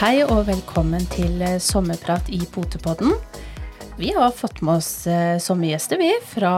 Hei 0.00 0.22
og 0.24 0.46
velkommen 0.46 1.02
til 1.12 1.42
eh, 1.44 1.58
sommerprat 1.60 2.30
i 2.32 2.38
Potepodden. 2.48 3.10
Vi 3.98 4.14
har 4.16 4.30
fått 4.32 4.62
med 4.64 4.78
oss 4.78 5.04
eh, 5.04 5.36
sommergjester, 5.36 5.98
vi, 6.00 6.08
fra 6.24 6.52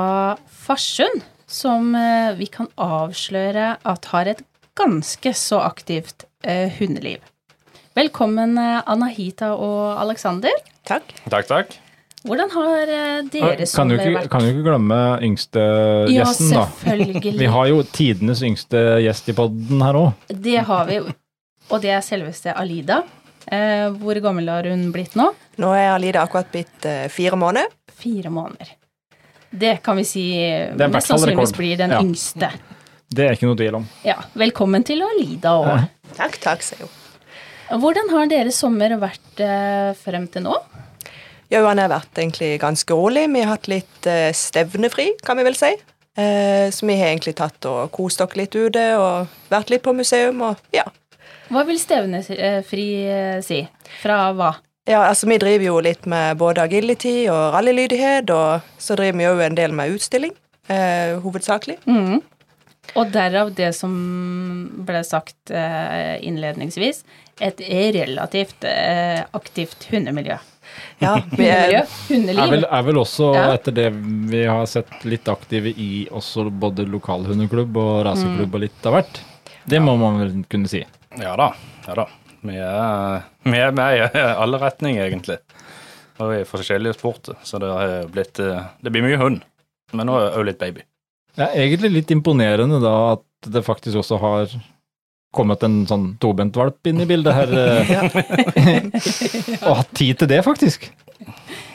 Farsund. 0.46 1.25
Som 1.50 1.89
eh, 1.98 2.36
vi 2.39 2.46
kan 2.46 2.68
avsløre 2.79 3.64
at 3.82 4.07
har 4.12 4.30
et 4.30 4.44
ganske 4.79 5.32
så 5.35 5.58
aktivt 5.66 6.22
hundeliv. 6.79 7.18
Velkommen, 7.99 8.54
Anahita 8.58 9.50
og 9.57 9.99
Aleksander. 10.04 10.54
Takk. 10.86 11.11
Takk, 11.27 11.49
takk. 11.50 11.74
Hvordan 12.22 12.52
har 12.54 12.93
dere 13.27 13.57
Kan 13.57 13.72
sommer 13.72 13.99
du, 13.99 14.04
ikke, 14.04 14.21
vært? 14.21 14.30
kan 14.30 14.46
du 14.46 14.52
ikke 14.52 14.64
glemme 14.68 15.00
yngste 15.27 15.64
Ja, 16.13 16.21
gjesten, 16.21 16.52
da? 16.54 16.63
Ja, 16.63 16.85
selvfølgelig. 16.85 17.35
Vi 17.43 17.50
har 17.57 17.72
jo 17.72 17.82
tidenes 17.90 18.44
yngste 18.46 18.85
gjest 19.02 19.35
i 19.35 19.36
podden 19.43 19.82
her 19.82 19.99
òg. 19.99 20.30
Det 20.30 20.63
har 20.71 20.86
vi. 20.86 21.00
Og 21.72 21.82
det 21.82 21.90
er 21.96 22.07
selveste 22.07 22.54
Alida. 22.54 23.00
Eh, 23.50 23.88
hvor 23.98 24.20
gammel 24.22 24.48
har 24.48 24.68
hun 24.70 24.92
blitt 24.94 25.14
nå? 25.18 25.30
Nå 25.62 25.72
er 25.74 25.90
Alida 25.96 26.22
akkurat 26.26 26.50
blitt 26.52 26.86
eh, 26.86 27.08
fire 27.12 27.36
måneder. 27.40 27.70
Fire 28.02 28.30
måneder. 28.30 28.70
Det 29.52 29.82
kan 29.84 29.96
vi 29.98 30.04
si 30.08 30.22
er 30.40 30.72
hvert 30.78 30.94
mest 30.94 31.10
sannsynligvis 31.10 31.50
rekord. 31.52 31.58
blir 31.58 31.76
den 31.82 31.90
Ja. 31.90 32.00
yngste. 32.00 32.52
Det 33.12 33.27
er 33.28 33.34
ikke 33.36 33.48
noe 33.50 33.56
tvil 33.60 33.74
om. 33.82 33.88
Ja, 34.06 34.16
velkommen 34.34 34.84
til 34.88 35.02
Alida 35.05 35.50
òg. 35.60 35.88
Takk, 36.16 36.38
takk, 36.41 36.62
sier 36.64 36.86
hun. 36.86 37.80
Hvordan 37.82 38.08
har 38.12 38.26
deres 38.28 38.56
sommer 38.60 38.94
vært 39.00 39.40
eh, 39.40 39.92
frem 40.00 40.27
til 40.28 40.42
nå? 40.46 40.56
Ja, 41.52 41.60
han 41.66 41.78
har 41.78 41.88
vært 41.92 42.16
egentlig 42.16 42.58
ganske 42.60 42.96
rolig. 42.96 43.27
Vi 43.32 43.40
har 43.44 43.52
hatt 43.58 43.68
litt 43.68 44.06
eh, 44.08 44.30
stevnefri, 44.32 45.10
kan 45.24 45.36
vi 45.36 45.44
vel 45.44 45.54
si. 45.56 45.74
Eh, 46.16 46.70
så 46.72 46.86
vi 46.88 46.96
har 46.96 47.08
egentlig 47.12 47.34
tatt 47.36 47.64
og 47.68 47.90
kost 47.92 48.20
oss 48.24 48.34
litt 48.36 48.54
ute 48.56 48.82
og 48.96 49.28
vært 49.52 49.70
litt 49.72 49.82
på 49.84 49.92
museum 49.96 50.40
og 50.48 50.56
ja. 50.72 50.84
Hva 51.53 51.64
vil 51.69 51.78
stevnefri 51.81 52.86
eh, 53.12 53.41
si? 53.45 53.62
Fra 54.00 54.19
hva? 54.36 54.55
Ja, 54.89 55.05
altså 55.06 55.28
Vi 55.31 55.39
driver 55.39 55.67
jo 55.69 55.81
litt 55.84 56.06
med 56.11 56.39
både 56.41 56.64
agility 56.64 57.27
og 57.31 57.53
rallylydighet, 57.55 58.31
og 58.34 58.64
så 58.83 58.97
driver 58.98 59.19
vi 59.20 59.27
jo 59.28 59.42
en 59.45 59.58
del 59.58 59.75
med 59.78 59.92
utstilling, 59.95 60.33
eh, 60.73 61.19
hovedsakelig. 61.23 61.77
Mm. 61.86 62.23
Og 62.98 63.12
derav 63.14 63.53
det 63.55 63.69
som 63.78 63.92
ble 64.89 65.05
sagt 65.06 65.53
eh, 65.55 66.17
innledningsvis, 66.27 67.05
et 67.41 67.61
relativt 67.95 68.67
eh, 68.67 69.20
aktivt 69.39 69.86
hundemiljø. 69.92 70.39
Ja, 71.05 71.12
vi 71.39 71.47
er, 71.53 71.84
hundeliv. 72.08 72.41
Er 72.42 72.50
vel, 72.56 72.67
er 72.67 72.89
vel 72.89 72.98
også, 73.05 73.28
Ja. 73.36 73.45
etter 73.55 73.77
det 73.77 73.86
vi 74.33 74.42
har 74.48 74.67
sett, 74.70 74.91
litt 75.06 75.28
aktive 75.30 75.70
i 75.70 76.08
også 76.11 76.48
både 76.50 76.89
lokalhundeklubb 76.91 77.78
og 77.84 77.92
raseklubb 78.08 78.58
og 78.58 78.64
litt 78.67 78.91
av 78.91 78.98
hvert. 78.98 79.23
Det 79.69 79.78
må 79.84 79.95
man 80.00 80.19
vel 80.25 80.34
kunne 80.50 80.70
si. 80.70 80.83
Ja 81.20 81.36
da. 81.36 81.52
ja 81.86 81.94
da. 81.94 82.06
Vi 82.42 82.56
er, 82.58 83.22
vi 83.46 83.58
er 83.58 83.74
med 83.77 83.98
i 83.98 84.22
alle 84.22 84.58
retninger, 84.58 85.05
egentlig. 85.05 85.38
Og 86.22 86.32
i 86.34 86.42
forskjellige 86.46 86.96
sporter, 86.98 87.36
så 87.46 87.60
det 87.62 87.70
har 87.70 88.08
blitt 88.12 88.41
eh, 88.42 88.64
Det 88.82 88.92
blir 88.92 89.05
mye 89.05 89.20
hund. 89.20 89.42
Men 89.92 90.08
nå 90.08 90.16
òg 90.18 90.46
litt 90.48 90.60
baby. 90.60 90.84
Det 91.36 91.46
er 91.46 91.62
egentlig 91.64 91.92
litt 91.92 92.10
imponerende 92.12 92.80
da 92.83 92.94
at 93.14 93.48
det 93.52 93.64
faktisk 93.66 94.02
også 94.02 94.18
har 94.22 94.56
kommet 95.33 95.62
en 95.64 95.78
sånn 95.88 96.10
tobentvalp 96.20 96.90
inn 96.90 97.00
i 97.02 97.08
bildet 97.08 97.36
her. 97.36 97.55
eh, 97.56 97.94
og 99.68 99.78
hatt 99.80 99.94
tid 99.96 100.20
til 100.20 100.30
det, 100.33 100.42
faktisk. 100.44 100.90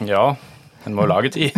Ja, 0.06 0.36
en 0.86 0.96
må 0.96 1.08
jo 1.08 1.12
lage 1.12 1.32
tid. 1.34 1.56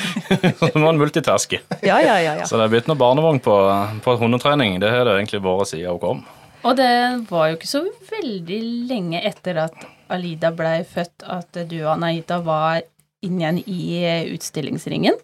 så 0.60 0.72
må 0.74 0.90
en 0.90 1.00
multitaske. 1.00 1.62
ja, 1.80 1.96
ja, 2.02 2.18
ja. 2.20 2.36
ja. 2.42 2.50
Så 2.50 2.58
det 2.60 2.66
er 2.66 2.74
blitt 2.74 2.90
noe 2.90 3.00
barnevogn 3.00 3.40
på, 3.44 3.56
på 4.04 4.18
hundetrening. 4.20 4.78
Det 4.82 4.92
har 4.92 5.08
det 5.08 5.16
egentlig 5.16 5.42
vært 5.46 5.72
siden 5.72 5.96
hun 5.96 6.02
kom. 6.02 6.22
Og 6.66 6.76
det 6.76 6.92
var 7.30 7.50
jo 7.50 7.56
ikke 7.58 7.70
så 7.70 7.82
veldig 8.10 8.60
lenge 8.90 9.22
etter 9.24 9.62
at 9.64 9.84
Alida 10.12 10.50
blei 10.52 10.80
født 10.84 11.24
at 11.24 11.60
du, 11.70 11.78
Anahita, 11.88 12.40
var 12.44 12.82
inn 13.24 13.36
igjen 13.40 13.58
i 13.68 13.80
eh, 14.00 14.30
utstillingsringen. 14.34 15.16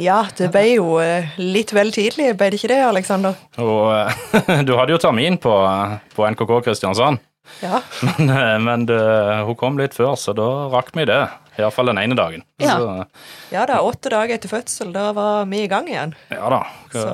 ja, 0.00 0.22
det 0.36 0.48
ble 0.52 0.64
jo 0.74 0.96
eh, 1.04 1.34
litt 1.40 1.74
vel 1.76 1.92
tidlig, 1.92 2.30
ble 2.40 2.50
det 2.52 2.60
ikke 2.60 2.72
det, 2.72 2.80
Aleksander? 2.86 3.36
Og 3.60 3.92
eh, 3.92 4.64
du 4.66 4.74
hadde 4.78 4.96
jo 4.96 5.00
termin 5.02 5.36
på, 5.40 5.52
på 6.16 6.28
NKK 6.34 6.54
Kristiansand. 6.64 7.20
Ja. 7.60 7.82
Men, 8.16 8.64
men 8.64 8.86
det, 8.88 8.96
hun 9.44 9.56
kom 9.60 9.76
litt 9.76 9.92
før, 9.92 10.14
så 10.16 10.32
da 10.32 10.46
rakk 10.72 10.94
vi 10.96 11.04
det. 11.10 11.20
Iallfall 11.60 11.90
den 11.92 12.00
ene 12.00 12.16
dagen. 12.18 12.42
Ja. 12.58 12.78
Så, 12.80 12.86
ja 13.52 13.66
da, 13.68 13.82
åtte 13.84 14.10
dager 14.10 14.38
etter 14.38 14.50
fødsel, 14.50 14.94
da 14.96 15.10
var 15.14 15.44
vi 15.52 15.60
i 15.66 15.68
gang 15.70 15.86
igjen. 15.90 16.16
ja 16.32 16.48
da. 16.50 16.62
Hva, 16.90 17.02
Så 17.04 17.12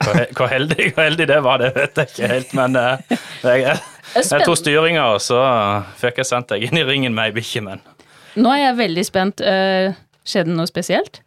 Hvor, 0.00 0.20
hvor, 0.36 0.48
heldig, 0.48 0.90
hvor 0.94 1.04
heldig 1.04 1.26
det 1.28 1.38
var, 1.44 1.60
det 1.60 1.74
vet 1.76 1.98
jeg 2.00 2.10
ikke 2.12 2.28
helt, 2.30 2.52
men 2.56 2.76
eh, 2.80 3.16
jeg, 3.44 3.64
jeg, 3.66 3.80
jeg 4.16 4.46
tok 4.46 4.56
styringa, 4.56 5.06
og 5.14 5.20
så 5.20 5.40
fikk 6.00 6.22
jeg 6.22 6.30
sendt 6.30 6.54
deg 6.54 6.64
inn 6.68 6.80
i 6.80 6.84
ringen 6.88 7.16
med 7.16 7.30
ei 7.30 7.34
bikkje, 7.36 7.64
men 7.66 7.82
Nå 8.40 8.52
er 8.54 8.60
jeg 8.62 8.78
veldig 8.78 9.02
spent. 9.04 9.40
Eh, 9.42 9.90
skjedde 10.22 10.52
det 10.52 10.56
noe 10.60 10.70
spesielt? 10.70 11.20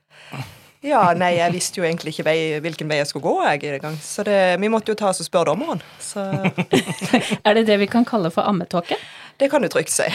Ja, 0.84 1.02
nei, 1.16 1.34
jeg 1.38 1.54
visste 1.54 1.80
jo 1.80 1.86
egentlig 1.88 2.12
ikke 2.12 2.26
vei, 2.28 2.38
hvilken 2.64 2.90
vei 2.92 2.98
jeg 3.00 3.10
skulle 3.12 3.24
gå, 3.28 3.36
jeg, 3.48 3.76
i 3.78 3.82
gang. 3.84 3.96
Så 4.04 4.24
det, 4.28 4.38
vi 4.60 4.72
måtte 4.72 4.92
jo 4.92 4.98
ta 5.00 5.12
oss 5.12 5.22
og 5.24 5.28
spørre 5.28 5.54
dommeren. 5.54 5.84
Så 6.04 6.24
Er 7.48 7.60
det 7.60 7.68
det 7.70 7.78
vi 7.80 7.88
kan 7.92 8.08
kalle 8.08 8.32
for 8.34 8.48
ammetåke? 8.48 9.00
det 9.38 9.50
kan 9.50 9.62
du 9.62 9.68
trygt 9.68 9.92
si. 9.92 10.06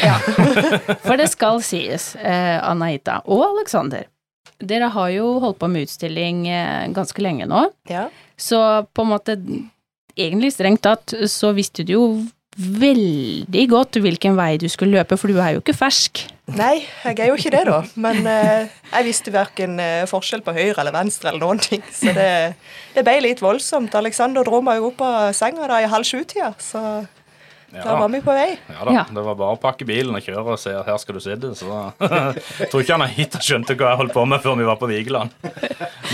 For 1.05 1.19
det 1.19 1.29
skal 1.33 1.61
sies, 1.65 2.15
eh, 2.17 2.59
Anahita 2.65 3.21
og 3.27 3.45
Aleksander, 3.51 4.07
dere 4.59 4.91
har 4.95 5.11
jo 5.15 5.39
holdt 5.43 5.61
på 5.61 5.69
med 5.71 5.87
utstilling 5.87 6.47
eh, 6.51 6.89
ganske 6.95 7.23
lenge 7.23 7.47
nå. 7.51 7.69
Ja. 7.91 8.09
Så 8.39 8.59
på 8.95 9.05
en 9.05 9.13
måte, 9.13 9.39
egentlig 10.19 10.53
strengt 10.55 10.83
tatt, 10.87 11.15
så 11.31 11.53
visste 11.57 11.87
du 11.87 11.95
jo 11.95 12.09
veldig 12.59 13.65
godt 13.71 14.01
hvilken 14.03 14.35
vei 14.39 14.57
du 14.59 14.67
skulle 14.71 14.99
løpe, 14.99 15.17
for 15.19 15.31
du 15.31 15.39
er 15.39 15.55
jo 15.55 15.63
ikke 15.63 15.77
fersk. 15.79 16.25
Nei, 16.59 16.81
jeg 17.05 17.21
er 17.21 17.31
jo 17.31 17.37
ikke 17.39 17.53
det, 17.55 17.65
da. 17.69 17.83
Men 18.01 18.27
eh, 18.27 18.73
jeg 18.91 19.07
visste 19.07 19.35
verken 19.35 19.79
eh, 19.83 20.09
forskjell 20.11 20.43
på 20.43 20.55
høyre 20.57 20.81
eller 20.81 20.97
venstre 20.97 21.31
eller 21.31 21.45
noen 21.45 21.63
ting. 21.63 21.85
Så 21.95 22.15
det, 22.17 22.31
det 22.97 23.05
ble 23.07 23.19
litt 23.29 23.43
voldsomt. 23.45 23.95
Alexander 23.99 24.47
dro 24.47 24.63
meg 24.65 24.81
jo 24.81 24.91
opp 24.91 25.05
av 25.07 25.37
senga 25.39 25.69
da 25.71 25.83
i 25.85 25.91
halv 25.93 26.09
sju-tida, 26.09 26.51
så 26.59 26.83
ja, 27.73 27.83
da 27.85 27.97
var 28.01 28.09
vi 28.09 28.21
på 28.25 28.33
vei. 28.33 28.55
ja 28.69 28.85
da. 28.85 28.93
Ja. 28.95 29.05
Det 29.13 29.25
var 29.27 29.37
bare 29.37 29.57
å 29.57 29.61
pakke 29.61 29.85
bilen 29.89 30.17
og 30.17 30.25
kjøre 30.25 30.55
og 30.55 30.61
se 30.61 30.73
at 30.73 30.89
her 30.89 30.99
skal 31.03 31.19
du 31.19 31.21
sitte. 31.21 31.51
Så 31.59 31.69
jeg 31.69 32.69
tror 32.71 32.85
ikke 32.85 32.97
han 32.97 33.05
har 33.05 33.13
hit 33.13 33.37
og 33.37 33.45
skjønte 33.45 33.77
hva 33.77 33.93
jeg 33.93 34.01
holdt 34.03 34.15
på 34.17 34.25
med 34.31 34.45
før 34.45 34.59
vi 34.61 34.69
var 34.69 34.81
på 34.81 34.89
Vigeland. 34.91 35.35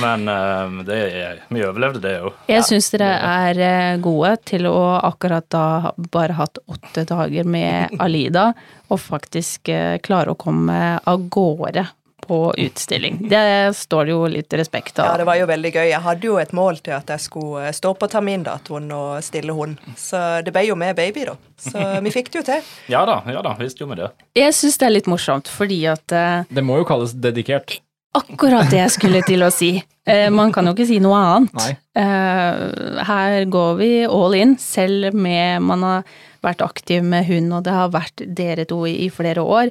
Men 0.02 0.28
eh, 0.28 0.78
det, 0.88 1.00
vi 1.48 1.64
overlevde 1.64 2.02
det 2.02 2.14
jo. 2.18 2.32
Jeg 2.50 2.66
syns 2.66 2.90
dere 2.94 3.10
er 3.30 3.62
eh, 3.68 3.96
gode 4.02 4.34
til 4.50 4.66
å 4.70 4.78
akkurat 4.98 5.46
da 5.54 5.66
bare 6.10 6.38
hatt 6.40 6.58
åtte 6.66 7.06
dager 7.08 7.46
med 7.46 7.94
Alida, 8.02 8.50
og 8.90 9.00
faktisk 9.00 9.70
eh, 9.72 9.98
klare 10.02 10.34
å 10.34 10.38
komme 10.38 10.96
av 10.98 11.28
gårde 11.30 11.86
på 12.28 12.38
utstilling. 12.58 13.18
Det 13.30 13.44
står 13.76 14.08
det 14.08 14.14
jo 14.14 14.24
litt 14.32 14.56
respekt 14.58 14.98
av. 14.98 15.12
Ja, 15.12 15.20
det 15.20 15.26
var 15.28 15.38
jo 15.40 15.46
veldig 15.50 15.72
gøy. 15.74 15.84
Jeg 15.90 16.02
hadde 16.04 16.28
jo 16.28 16.36
et 16.42 16.52
mål 16.56 16.80
til 16.84 16.96
at 16.96 17.10
jeg 17.14 17.24
skulle 17.24 17.68
eh, 17.68 17.74
stå 17.76 17.94
på 18.00 18.08
termindatoen 18.12 18.90
og 18.96 19.22
stille 19.24 19.54
hund. 19.56 19.78
Så 20.00 20.20
det 20.46 20.52
ble 20.54 20.66
jo 20.68 20.76
med 20.80 20.96
baby, 20.98 21.24
da. 21.30 21.36
Så 21.60 21.78
vi 22.04 22.12
fikk 22.14 22.32
det 22.34 22.42
jo 22.42 22.46
til. 22.50 22.68
Ja 22.92 23.04
da, 23.08 23.20
ja 23.30 23.42
da, 23.44 23.54
visst 23.60 23.80
gjorde 23.80 23.96
vi 23.96 24.02
det. 24.02 24.10
Jeg 24.42 24.54
syns 24.58 24.80
det 24.82 24.88
er 24.90 24.96
litt 24.98 25.10
morsomt, 25.10 25.48
fordi 25.50 25.82
at 25.92 26.14
eh, 26.14 26.44
Det 26.50 26.64
må 26.64 26.80
jo 26.82 26.88
kalles 26.88 27.14
dedikert. 27.16 27.80
akkurat 28.14 28.68
det 28.70 28.78
jeg 28.78 28.92
skulle 28.94 29.24
til 29.26 29.42
å 29.42 29.50
si. 29.50 29.72
Eh, 30.06 30.28
man 30.30 30.52
kan 30.54 30.66
jo 30.68 30.74
ikke 30.76 30.86
si 30.86 31.00
noe 31.02 31.18
annet. 31.18 31.54
Nei. 31.58 31.72
Eh, 31.98 33.02
her 33.08 33.44
går 33.50 33.74
vi 33.80 33.88
all 34.06 34.36
in, 34.38 34.54
selv 34.60 35.16
med 35.16 35.64
man 35.66 35.82
har 35.82 36.04
vært 36.44 36.60
aktiv 36.62 37.02
med 37.02 37.24
hund, 37.26 37.52
og 37.56 37.64
det 37.64 37.72
har 37.74 37.88
vært 37.94 38.22
dere 38.36 38.66
to 38.68 38.82
i 38.86 39.08
flere 39.10 39.40
år, 39.42 39.70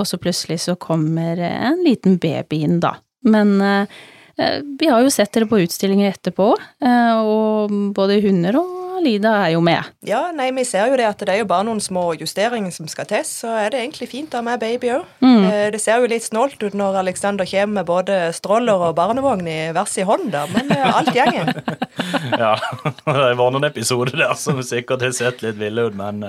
og 0.00 0.08
så 0.08 0.20
plutselig 0.20 0.60
så 0.64 0.76
kommer 0.80 1.40
en 1.50 1.84
liten 1.84 2.18
baby 2.20 2.64
inn, 2.66 2.80
da. 2.82 2.96
Men 3.26 3.60
eh, 3.60 4.02
eh, 4.36 4.60
vi 4.80 4.88
har 4.88 5.04
jo 5.04 5.12
sett 5.12 5.32
dere 5.34 5.48
på 5.50 5.60
utstillinger 5.64 6.14
etterpå, 6.14 6.52
eh, 6.84 7.16
og 7.20 7.72
både 7.96 8.20
hunder 8.24 8.60
og 8.60 8.76
Alida 9.00 9.30
er 9.46 9.54
jo 9.54 9.62
med. 9.64 9.86
Ja, 10.04 10.26
nei, 10.36 10.50
vi 10.52 10.60
ser 10.68 10.90
jo 10.90 10.96
det 11.00 11.06
at 11.08 11.22
det 11.24 11.32
er 11.32 11.38
jo 11.40 11.46
bare 11.48 11.64
noen 11.64 11.78
små 11.80 12.10
justeringer 12.20 12.74
som 12.74 12.88
skal 12.90 13.06
til, 13.08 13.22
så 13.24 13.54
er 13.62 13.72
det 13.72 13.78
egentlig 13.80 14.10
fint 14.10 14.34
å 14.34 14.42
ha 14.42 14.44
med 14.44 14.60
baby 14.60 14.90
òg. 14.92 15.06
Mm. 15.24 15.46
Det 15.72 15.80
ser 15.80 16.02
jo 16.02 16.10
litt 16.10 16.26
snålt 16.26 16.60
ut 16.60 16.76
når 16.76 16.98
Alexander 17.00 17.48
kommer 17.48 17.78
med 17.78 17.88
både 17.88 18.18
stroller 18.36 18.84
og 18.90 18.98
barnevogn 18.98 19.48
i 19.48 19.58
hver 19.72 19.88
sin 19.88 20.04
hånd, 20.04 20.28
da, 20.34 20.44
men 20.52 20.68
alt 20.76 21.14
gjengen. 21.16 21.48
Ja, 22.40 22.54
det 23.08 23.32
var 23.40 23.52
noen 23.52 23.66
episoder 23.70 24.20
der 24.20 24.36
som 24.36 24.60
sikkert 24.64 25.02
har 25.04 25.16
sett 25.16 25.40
litt 25.44 25.56
ville 25.60 25.88
ut, 25.88 25.96
men 25.96 26.20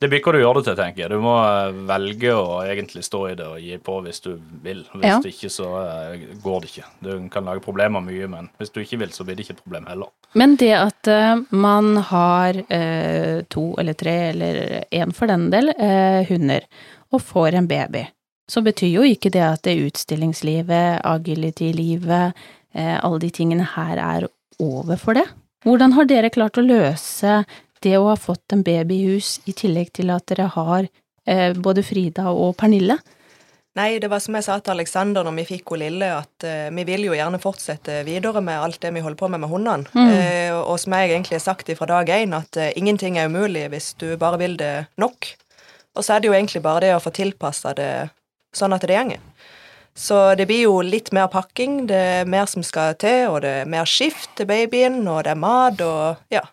det 0.00 0.08
blir 0.12 0.20
hva 0.22 0.32
du 0.32 0.38
gjør 0.38 0.58
det 0.60 0.64
til, 0.68 0.76
tenker 0.78 1.02
jeg. 1.02 1.10
Du 1.10 1.18
må 1.24 1.32
eh, 1.42 1.72
velge 1.88 2.30
å 2.38 2.58
egentlig 2.62 3.02
stå 3.02 3.22
i 3.30 3.34
det 3.38 3.46
og 3.50 3.58
gi 3.60 3.78
på 3.82 3.96
hvis 4.04 4.20
du 4.22 4.28
vil. 4.62 4.84
Hvis 4.94 5.06
Ja. 5.08 5.16
ikke, 5.26 5.50
så 5.50 5.70
eh, 5.82 6.26
går 6.44 6.60
det 6.62 6.70
ikke. 6.70 6.86
Du 7.02 7.10
kan 7.34 7.44
lage 7.50 7.64
problemer 7.64 8.04
mye, 8.04 8.28
men 8.30 8.48
hvis 8.60 8.70
du 8.70 8.78
ikke 8.84 9.00
vil, 9.02 9.10
så 9.16 9.24
blir 9.26 9.34
det 9.38 9.46
ikke 9.46 9.56
et 9.56 9.64
problem 9.64 9.88
heller. 9.90 10.12
Men 10.38 10.54
det 10.60 10.70
at 10.76 11.10
eh, 11.10 11.40
man 11.50 11.96
har 12.12 12.60
eh, 12.70 13.42
to 13.50 13.74
eller 13.80 13.98
tre, 13.98 14.16
eller 14.30 14.84
én 14.94 15.14
for 15.16 15.26
den 15.26 15.48
del, 15.50 15.72
eh, 15.74 16.22
hunder, 16.30 16.62
og 17.10 17.22
får 17.24 17.54
en 17.58 17.66
baby, 17.66 18.04
så 18.48 18.62
betyr 18.62 18.94
jo 19.00 19.02
ikke 19.04 19.30
det 19.34 19.42
at 19.44 19.62
det 19.66 19.74
utstillingslivet, 19.88 21.00
agility-livet, 21.04 22.32
eh, 22.74 22.96
alle 23.04 23.18
de 23.18 23.30
tingene 23.34 23.66
her 23.74 23.98
er 23.98 24.28
over 24.60 24.96
for 24.96 25.14
det. 25.18 25.26
Hvordan 25.66 25.92
har 25.96 26.06
dere 26.06 26.30
klart 26.30 26.56
å 26.60 26.62
løse 26.64 27.40
det 27.84 27.96
å 27.98 28.08
ha 28.10 28.16
fått 28.18 28.54
en 28.54 28.64
baby 28.66 29.02
i 29.02 29.14
hus, 29.14 29.38
i 29.46 29.54
tillegg 29.56 29.92
til 29.98 30.10
at 30.14 30.26
dere 30.30 30.50
har 30.54 30.88
eh, 31.26 31.52
både 31.56 31.84
Frida 31.86 32.30
og 32.32 32.56
Pernille? 32.60 32.98
Nei, 33.78 33.98
det 34.02 34.08
var 34.10 34.18
som 34.18 34.34
jeg 34.34 34.46
sa 34.46 34.56
til 34.58 34.74
Aleksander 34.74 35.26
når 35.26 35.36
vi 35.36 35.44
fikk 35.52 35.70
hun 35.70 35.82
lille, 35.84 36.08
at 36.10 36.46
uh, 36.46 36.70
vi 36.74 36.84
vil 36.88 37.04
jo 37.06 37.14
gjerne 37.14 37.38
fortsette 37.38 38.00
videre 38.08 38.40
med 38.42 38.58
alt 38.58 38.80
det 38.82 38.90
vi 38.96 39.02
holder 39.04 39.20
på 39.20 39.28
med 39.30 39.44
med 39.44 39.52
hundene. 39.52 40.06
Eh, 40.18 40.54
og 40.56 40.80
som 40.82 40.96
jeg 40.96 41.12
egentlig 41.12 41.38
har 41.38 41.44
sagt 41.44 41.70
fra 41.78 41.86
dag 41.86 42.10
én, 42.10 42.34
at 42.34 42.58
uh, 42.58 42.72
ingenting 42.74 43.20
er 43.20 43.30
umulig 43.30 43.68
hvis 43.70 43.92
du 44.00 44.16
bare 44.18 44.40
vil 44.40 44.56
det 44.58 44.88
nok. 44.98 45.30
Og 45.94 46.02
så 46.02 46.16
er 46.16 46.24
det 46.24 46.30
jo 46.30 46.34
egentlig 46.34 46.64
bare 46.64 46.86
det 46.86 46.96
å 46.96 47.04
få 47.04 47.14
tilpassa 47.14 47.74
det 47.78 47.92
sånn 48.56 48.74
at 48.74 48.82
det 48.82 48.98
gjenger. 48.98 49.22
Så 49.98 50.18
det 50.38 50.46
blir 50.46 50.64
jo 50.64 50.76
litt 50.82 51.12
mer 51.14 51.26
pakking, 51.30 51.84
det 51.90 52.02
er 52.22 52.28
mer 52.30 52.46
som 52.50 52.62
skal 52.66 52.94
til, 52.98 53.32
og 53.32 53.42
det 53.42 53.54
er 53.62 53.70
mer 53.70 53.86
skift 53.86 54.30
til 54.38 54.46
babyen, 54.46 55.00
og 55.10 55.24
det 55.26 55.34
er 55.34 55.40
mat, 55.42 55.82
og 55.82 56.34
ja. 56.34 56.44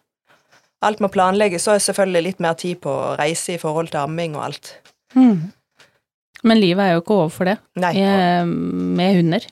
Alt 0.83 0.99
må 0.99 1.09
planlegges. 1.13 1.63
Så 1.63 1.75
er 1.75 1.83
selvfølgelig 1.83 2.23
litt 2.23 2.39
mer 2.43 2.57
tid 2.59 2.81
på 2.83 2.91
å 2.91 3.13
reise 3.19 3.55
i 3.55 3.61
forhold 3.61 3.93
til 3.93 4.03
amming 4.03 4.35
og 4.35 4.43
alt. 4.49 4.73
Men 5.15 6.59
livet 6.61 6.83
er 6.83 6.95
jo 6.95 7.01
ikke 7.03 7.19
over 7.21 7.31
for 7.33 7.49
det, 7.49 7.57
Nei, 7.81 7.93
eh, 7.97 8.45
med 8.45 9.15
hunder. 9.17 9.45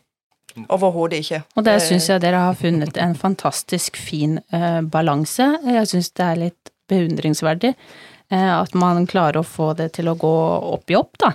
overhodet 0.70 1.24
ikke. 1.24 1.40
Og 1.58 1.66
der 1.66 1.80
syns 1.82 2.10
jeg 2.12 2.22
dere 2.22 2.44
har 2.46 2.54
funnet 2.60 2.98
en 3.02 3.16
fantastisk 3.18 3.98
fin 3.98 4.38
eh, 4.54 4.82
balanse. 4.82 5.48
Jeg 5.66 5.90
syns 5.90 6.12
det 6.14 6.28
er 6.28 6.42
litt 6.44 6.74
beundringsverdig 6.92 7.74
eh, 7.74 8.52
at 8.54 8.76
man 8.78 9.08
klarer 9.10 9.42
å 9.42 9.48
få 9.48 9.72
det 9.80 9.94
til 9.98 10.12
å 10.12 10.18
gå 10.20 10.36
opp 10.76 10.94
i 10.94 11.00
opp, 11.00 11.18
da. 11.24 11.34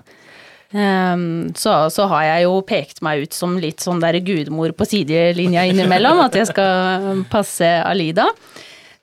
Um, 0.68 1.48
så, 1.56 1.88
så 1.88 2.04
har 2.10 2.26
jeg 2.26 2.42
jo 2.44 2.58
pekt 2.68 2.98
meg 3.00 3.22
ut 3.24 3.32
som 3.32 3.54
litt 3.56 3.80
sånn 3.80 4.02
der 4.02 4.18
gudmor 4.20 4.74
på 4.76 4.84
sidelinja 4.84 5.62
innimellom, 5.64 6.20
at 6.26 6.36
jeg 6.36 6.50
skal 6.50 7.22
passe 7.32 7.70
Alida. 7.88 8.26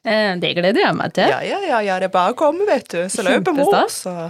Eh, 0.05 0.35
det 0.41 0.53
gleder 0.57 0.83
jeg 0.85 0.97
meg 0.97 1.15
til. 1.17 1.31
Ja, 1.33 1.41
ja, 1.41 1.63
ja, 1.65 1.79
ja, 1.81 2.01
det 2.01 2.11
er 2.11 2.13
bare 2.13 2.35
å 2.35 2.37
komme, 2.37 2.67
vet 2.69 2.87
du. 2.93 3.01
Så 3.09 3.25
løper 3.25 3.57
mor, 3.57 3.87
så 3.89 4.29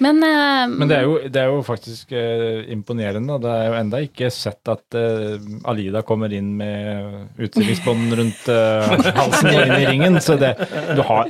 Men, 0.00 0.16
uh, 0.24 0.64
Men 0.64 0.88
det 0.88 0.96
er 0.96 1.04
jo, 1.04 1.16
det 1.28 1.40
er 1.42 1.50
jo 1.52 1.58
faktisk 1.60 2.14
uh, 2.16 2.64
imponerende. 2.72 3.36
Det 3.44 3.50
er 3.52 3.66
jo 3.68 3.74
enda 3.82 4.00
ikke 4.00 4.30
sett 4.32 4.70
at 4.72 4.96
uh, 4.96 5.36
Alida 5.68 6.00
kommer 6.08 6.32
inn 6.32 6.54
med 6.56 7.36
utstillingsbånd 7.36 8.16
rundt 8.18 8.48
halsen 8.48 9.50
og 9.52 9.60
inn 9.60 9.74
i 9.76 9.84
ringen. 9.90 10.16
Så 10.24 10.38
det, 10.40 10.54
du 10.96 11.04
har, 11.04 11.28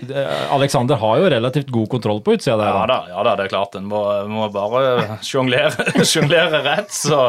Alexander 0.54 1.02
har 1.02 1.18
jo 1.18 1.32
relativt 1.34 1.74
god 1.74 1.90
kontroll 1.98 2.22
på 2.22 2.38
utsida 2.38 2.60
der. 2.62 2.70
Ja 2.78 2.86
da. 2.86 3.00
ja 3.10 3.26
da, 3.26 3.34
det 3.40 3.48
er 3.48 3.56
klart. 3.56 3.74
En 3.76 3.90
må, 3.90 4.04
må 4.30 4.46
bare 4.54 5.18
sjonglere 5.26 6.62
rett, 6.70 6.94
så, 6.94 7.26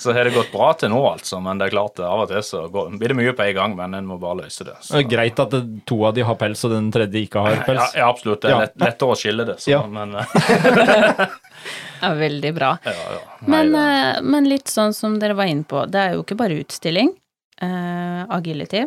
så 0.00 0.14
har 0.16 0.24
det 0.24 0.32
gått 0.32 0.52
bra 0.52 0.70
til 0.80 0.88
nå, 0.92 1.00
altså. 1.10 1.38
Men 1.44 1.58
det 1.60 1.68
er 1.68 1.74
klart, 1.74 2.00
av 2.00 2.22
og 2.24 2.30
til 2.30 2.40
så 2.46 2.62
går, 2.72 2.94
blir 3.00 3.12
det 3.12 3.16
mye 3.18 3.34
på 3.36 3.44
en 3.44 3.56
gang, 3.58 3.74
men 3.76 3.96
en 3.98 4.06
må 4.08 4.16
bare 4.22 4.38
løse 4.42 4.64
det. 4.64 4.78
Så. 4.80 4.94
Det 4.94 5.02
er 5.02 5.08
greit 5.10 5.42
at 5.44 5.52
det, 5.52 5.60
to 5.90 5.98
av 6.08 6.14
de 6.16 6.24
har 6.24 6.38
pels, 6.40 6.62
og 6.64 6.72
den 6.72 6.88
tredje 6.94 7.24
ikke 7.26 7.42
har 7.44 7.60
pels. 7.66 7.96
ja, 7.98 8.06
absolutt. 8.08 8.40
Det 8.40 8.54
er 8.54 8.62
lett, 8.64 8.76
lettere 8.80 9.12
å 9.12 9.18
skille 9.20 9.44
det. 9.50 9.58
Så, 9.60 9.74
Ja. 9.74 9.82
Men, 9.90 10.16
ja, 12.02 12.12
veldig 12.16 12.54
bra. 12.56 12.70
ja, 12.88 12.94
ja. 12.96 13.20
Nei, 13.44 13.50
Men, 13.52 13.74
eh, 13.76 14.22
men 14.22 14.48
litt 14.48 14.72
sånn 14.72 14.96
som 14.96 15.18
dere 15.20 15.36
var 15.36 15.50
inne 15.52 15.68
på, 15.68 15.84
det 15.90 16.00
er 16.00 16.16
jo 16.16 16.24
ikke 16.24 16.38
bare 16.40 16.56
utstilling. 16.62 17.12
Eh, 17.60 18.22
agility, 18.32 18.86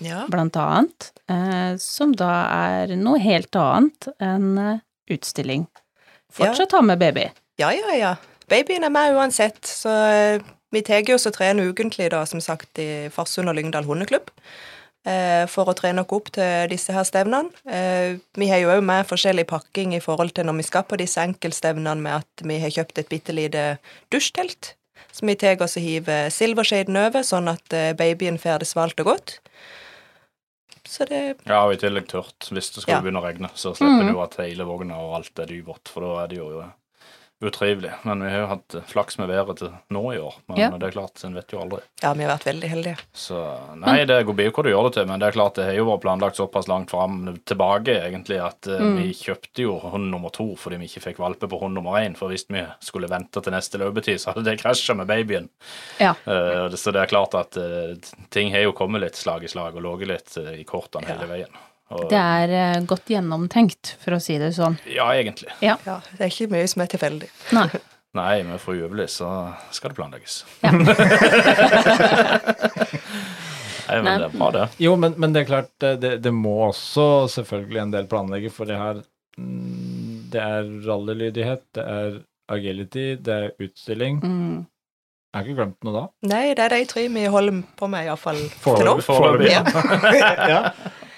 ja. 0.00 0.22
blant 0.32 0.56
annet, 0.56 1.10
eh, 1.28 1.76
som 1.76 2.14
da 2.16 2.30
er 2.48 2.96
noe 2.96 3.20
helt 3.20 3.52
annet 3.60 4.08
enn 4.16 4.56
eh, 4.56 4.80
utstilling. 5.12 5.66
Fortsatt 6.32 6.72
ha 6.72 6.80
med 6.84 6.98
baby. 7.04 7.26
Ja, 7.60 7.68
ja, 7.76 7.92
ja. 7.98 8.14
Babyen 8.48 8.84
er 8.86 8.92
med 8.94 9.14
uansett, 9.16 9.60
så 9.68 9.92
eh, 10.08 10.40
vi 10.72 10.82
tar 10.84 11.02
jo 11.08 11.16
og 11.18 11.34
trener 11.36 11.68
ukentlig, 11.72 12.10
da, 12.14 12.22
som 12.28 12.40
sagt, 12.44 12.78
i 12.80 13.08
Farsund 13.12 13.48
og 13.50 13.56
Lyngdal 13.58 13.84
hundeklubb. 13.88 14.30
eh, 15.06 15.44
For 15.48 15.68
å 15.68 15.74
trene 15.76 16.00
oss 16.04 16.12
opp 16.16 16.30
til 16.32 16.68
disse 16.72 16.92
her 16.92 17.04
stevnene. 17.08 17.50
Eh, 17.68 18.16
Vi 18.36 18.48
har 18.48 18.58
jo 18.62 18.68
òg 18.72 18.82
med 18.84 19.06
forskjellig 19.08 19.46
pakking 19.48 19.94
i 19.96 20.00
forhold 20.00 20.32
til 20.34 20.44
når 20.48 20.56
vi 20.62 20.62
skal 20.68 20.82
på 20.88 20.96
disse 21.00 21.20
enkeltstevnene 21.20 22.00
med 22.00 22.22
at 22.22 22.44
vi 22.44 22.58
har 22.60 22.70
kjøpt 22.70 22.98
et 22.98 23.08
bitte 23.08 23.32
lite 23.36 23.78
dusjtelt. 24.10 24.74
Som 25.12 25.28
vi 25.28 25.34
tar 25.34 25.60
oss 25.64 25.76
og 25.76 25.82
hiver 25.82 26.28
silverskjeden 26.30 26.96
over, 26.96 27.22
sånn 27.26 27.48
at 27.50 27.68
babyen 27.96 28.38
får 28.38 28.60
det 28.60 28.68
svalt 28.68 29.00
og 29.00 29.06
godt. 29.12 29.38
Så 30.88 31.04
det 31.08 31.36
Ja, 31.46 31.64
og 31.66 31.72
i 31.74 31.76
tillegg 31.76 32.06
tørt. 32.08 32.48
Hvis 32.48 32.72
det 32.72 32.82
skulle 32.82 32.96
Ja. 32.96 33.00
begynne 33.02 33.20
å 33.20 33.24
regne, 33.24 33.50
så 33.54 33.74
slipper 33.76 34.04
Mm. 34.04 34.12
du 34.12 34.20
at 34.22 34.36
hele 34.36 34.64
vogna 34.64 34.96
og 34.96 35.16
alt 35.16 35.38
er 35.38 35.46
dyvått, 35.46 35.88
for 35.88 36.00
da 36.00 36.24
er 36.24 36.28
det 36.28 36.38
jo 36.38 36.64
utrivelig. 37.44 37.92
Men 38.02 38.22
vi 38.24 38.30
har 38.32 38.40
jo 38.42 38.46
hatt 38.50 38.74
flaks 38.90 39.18
med 39.18 39.28
været 39.30 39.58
til 39.60 39.70
nå 39.94 40.02
i 40.14 40.18
år, 40.18 40.34
men 40.48 40.56
Ja. 40.58 40.70
det 40.70 40.88
er 40.88 40.94
klart, 40.96 41.22
en 41.24 41.34
vet 41.34 41.52
jo 41.52 41.60
aldri. 41.60 41.80
Ja, 42.02 42.12
vi 42.14 42.24
har 42.24 42.32
vært 42.38 42.46
veldig 42.48 42.68
heldige. 42.68 42.96
Så 43.14 43.38
nei, 43.76 44.04
det 44.04 44.24
går 44.26 44.34
bra 44.34 44.50
hva 44.50 44.62
du 44.64 44.70
gjør 44.70 44.88
det 44.88 44.92
til, 44.94 45.06
men 45.06 45.20
det 45.20 45.28
er 45.28 45.36
klart 45.38 45.54
det 45.54 45.64
har 45.68 45.74
jo 45.78 45.84
vært 45.86 46.02
planlagt 46.02 46.36
såpass 46.36 46.68
langt 46.68 46.90
fram 46.90 47.38
tilbake 47.46 47.94
egentlig 48.08 48.40
at 48.42 48.66
eh, 48.66 48.78
Mm. 48.88 48.96
vi 49.02 49.12
kjøpte 49.14 49.62
jo 49.62 49.78
hund 49.78 50.10
nummer 50.10 50.30
to 50.30 50.54
fordi 50.56 50.78
vi 50.78 50.86
ikke 50.88 51.02
fikk 51.12 51.18
valpe 51.18 51.48
på 51.48 51.60
hund 51.60 51.74
nummer 51.74 51.92
én. 52.00 52.16
For 52.16 52.28
hvis 52.28 52.46
vi 52.48 52.64
skulle 52.80 53.08
vente 53.08 53.40
til 53.42 53.52
neste 53.52 53.78
løpetid, 53.78 54.18
så 54.18 54.32
hadde 54.34 54.44
det 54.44 54.60
krasja 54.60 54.94
med 54.96 55.06
babyen. 55.06 55.48
Ja. 56.00 56.14
Uh, 56.26 56.68
så 56.74 56.92
det 56.92 57.02
er 57.02 57.06
klart 57.06 57.34
at 57.34 57.56
uh, 57.56 57.94
ting 58.30 58.50
har 58.52 58.60
jo 58.66 58.72
kommet 58.72 59.00
litt 59.02 59.14
slag 59.16 59.44
i 59.44 59.48
slag 59.48 59.76
og 59.76 59.82
ligget 59.82 60.08
litt 60.08 60.36
uh, 60.38 60.52
i 60.58 60.64
kortene 60.64 61.06
hele 61.06 61.26
veien. 61.26 61.50
Og, 61.88 62.08
Det 62.10 62.18
er 62.20 62.52
eh, 62.52 62.80
godt 62.88 63.08
gjennomtenkt, 63.08 63.94
for 64.02 64.16
å 64.16 64.20
si 64.20 64.36
det 64.40 64.52
sånn. 64.56 64.76
Ja, 64.92 65.06
egentlig. 65.16 65.48
Ja, 65.64 65.78
Det 65.84 66.20
er 66.20 66.28
ikke 66.28 66.50
mye 66.52 66.68
som 66.68 66.82
er 66.84 66.90
tilfeldig. 66.92 67.30
Nei. 67.56 67.68
Nei, 68.18 68.42
med 68.44 68.60
fru 68.60 68.72
Øverli 68.74 69.04
så 69.12 69.28
skal 69.74 69.92
det 69.92 69.98
planlegges. 69.98 70.40
Ja. 70.64 70.70
Nei, 73.88 73.96
men 74.02 74.08
Nei. 74.08 74.16
det 74.20 74.26
er 74.26 74.32
bra, 74.34 74.48
det. 74.52 74.64
Jo, 74.84 74.94
men, 75.00 75.14
men 75.20 75.32
det 75.32 75.42
er 75.42 75.48
klart, 75.48 75.70
det, 75.80 75.92
det, 76.02 76.10
det 76.24 76.32
må 76.34 76.54
også 76.66 77.28
selvfølgelig 77.32 77.80
en 77.84 77.94
del 77.94 78.08
planlegge, 78.10 78.50
for 78.52 78.68
det 78.68 78.76
her 78.80 79.00
mm, 79.40 80.26
Det 80.32 80.42
er 80.44 80.72
rallylydighet, 80.88 81.62
det 81.76 81.84
er 81.84 82.18
agility, 82.52 83.06
det 83.24 83.34
er 83.36 83.64
utstilling. 83.64 84.20
Mm. 84.24 84.66
Jeg 85.28 85.36
har 85.36 85.44
ikke 85.44 85.58
glemt 85.60 85.84
noe 85.84 85.92
da. 85.94 86.04
Nei, 86.28 86.44
det 86.56 86.64
er 86.64 86.72
de 86.72 86.84
tre 86.88 87.02
vi 87.12 87.24
holder 87.28 87.62
på 87.76 87.88
med, 87.92 88.08
iallfall 88.08 88.40
til 88.64 88.86
nå. 88.88 88.94
Foreløpig. 89.04 89.52
Ja. 89.52 89.62
ja, 90.54 90.60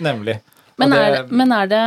nemlig. 0.03 0.41
Men, 0.81 0.91
det- 0.97 1.03
er, 1.21 1.27
men 1.31 1.53
er 1.53 1.67
det 1.71 1.83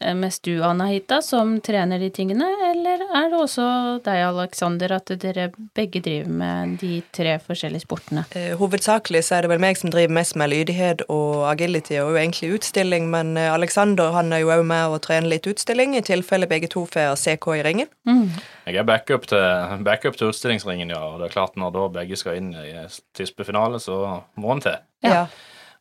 eh, 0.00 0.14
mest 0.16 0.42
du, 0.46 0.54
Anahita, 0.64 1.18
som 1.22 1.58
trener 1.60 2.00
de 2.00 2.08
tingene, 2.14 2.46
eller 2.70 3.02
er 3.10 3.26
det 3.28 3.36
også 3.36 3.64
deg, 4.06 4.20
Alexander, 4.30 4.94
at 4.96 5.10
dere 5.20 5.50
begge 5.76 6.00
driver 6.00 6.30
med 6.40 6.78
de 6.80 7.02
tre 7.12 7.34
forskjellige 7.44 7.84
sportene? 7.84 8.22
Eh, 8.38 8.54
hovedsakelig 8.56 9.20
så 9.26 9.36
er 9.36 9.44
det 9.44 9.50
vel 9.52 9.60
meg 9.60 9.76
som 9.76 9.92
driver 9.92 10.14
mest 10.16 10.38
med 10.40 10.48
lydighet 10.54 11.04
og 11.12 11.42
agility 11.50 11.98
og 12.00 12.14
jo 12.14 12.22
egentlig 12.22 12.52
utstilling, 12.56 13.10
men 13.12 13.34
Aleksander 13.36 13.58
Alexander 13.60 14.14
han 14.16 14.32
er 14.32 14.40
jo 14.44 14.54
òg 14.56 14.64
med 14.72 14.94
å 14.96 15.02
trene 15.04 15.28
litt 15.34 15.50
utstilling, 15.50 15.92
i 15.98 16.00
tilfelle 16.06 16.48
begge 16.48 16.70
to 16.72 16.86
får 16.88 17.18
CK 17.20 17.50
i 17.58 17.62
ringen. 17.68 17.92
Mm. 18.08 18.24
Jeg 18.70 18.80
er 18.80 18.88
backup 18.88 19.28
til, 19.28 19.84
backup 19.84 20.16
til 20.16 20.32
utstillingsringen, 20.32 20.94
ja. 20.96 21.02
Og 21.12 21.20
det 21.20 21.28
er 21.28 21.36
klart 21.36 21.60
når 21.60 21.76
da 21.76 21.88
begge 22.00 22.16
skal 22.16 22.40
inn 22.40 22.54
i 22.56 22.72
tispefinale, 23.16 23.82
så 23.82 24.22
må 24.40 24.56
en 24.56 24.64
til. 24.64 24.80
Ja. 25.04 25.26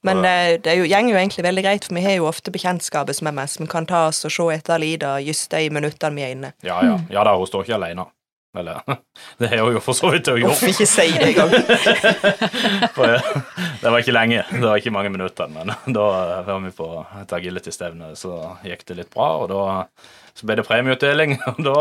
Men 0.08 0.22
eh, 0.24 0.54
det 0.64 0.72
er 0.72 0.78
jo, 0.80 0.86
går 0.88 1.10
jo 1.12 1.18
egentlig 1.20 1.44
veldig 1.44 1.64
greit, 1.66 1.88
for 1.88 1.98
vi 1.98 2.06
har 2.06 2.16
jo 2.16 2.30
ofte 2.30 2.54
bekjentskapet 2.56 3.18
som 3.18 3.28
er 3.28 3.36
Vi 3.60 3.68
kan 3.68 3.88
ta 3.90 4.06
oss 4.08 4.24
og 4.26 4.32
se 4.32 4.46
etter 4.56 4.80
Lida 4.80 5.18
just 5.20 5.52
de 5.52 5.66
minuttene 5.70 6.16
vi 6.16 6.24
er 6.24 6.38
inne. 6.38 6.54
Ja, 6.64 6.80
ja. 6.86 6.96
Ja 7.12 7.26
da, 7.28 7.36
hun 7.36 7.50
står 7.50 7.68
ikke 7.68 7.76
alene. 7.82 8.08
Eller 8.58 8.80
Det 9.38 9.48
har 9.52 9.60
hun 9.62 9.76
jo 9.76 9.82
for 9.84 9.94
så 9.94 10.10
vidt 10.14 10.30
å 10.32 10.38
Hvorfor 10.40 10.72
ikke 10.72 10.88
si 10.90 11.06
det 11.14 11.34
engang. 11.34 11.52
For, 12.96 13.06
eh, 13.06 13.28
Det 13.82 13.92
var 13.92 14.00
ikke 14.02 14.16
lenge. 14.16 14.46
Det 14.50 14.64
var 14.64 14.80
ikke 14.80 14.96
mange 14.96 15.12
minutter. 15.14 15.52
Men 15.54 15.76
da 15.98 16.08
var 16.48 16.64
vi 16.64 16.72
på 16.80 16.90
et 17.22 17.36
agility-stevne, 17.40 18.14
så 18.18 18.40
gikk 18.66 18.88
det 18.90 19.02
litt 19.04 19.14
bra. 19.14 19.30
Og 19.44 19.52
da 19.52 19.62
så 20.34 20.48
ble 20.48 20.58
det 20.60 20.66
premieutdeling, 20.68 21.36
og 21.52 21.60
da 21.66 21.76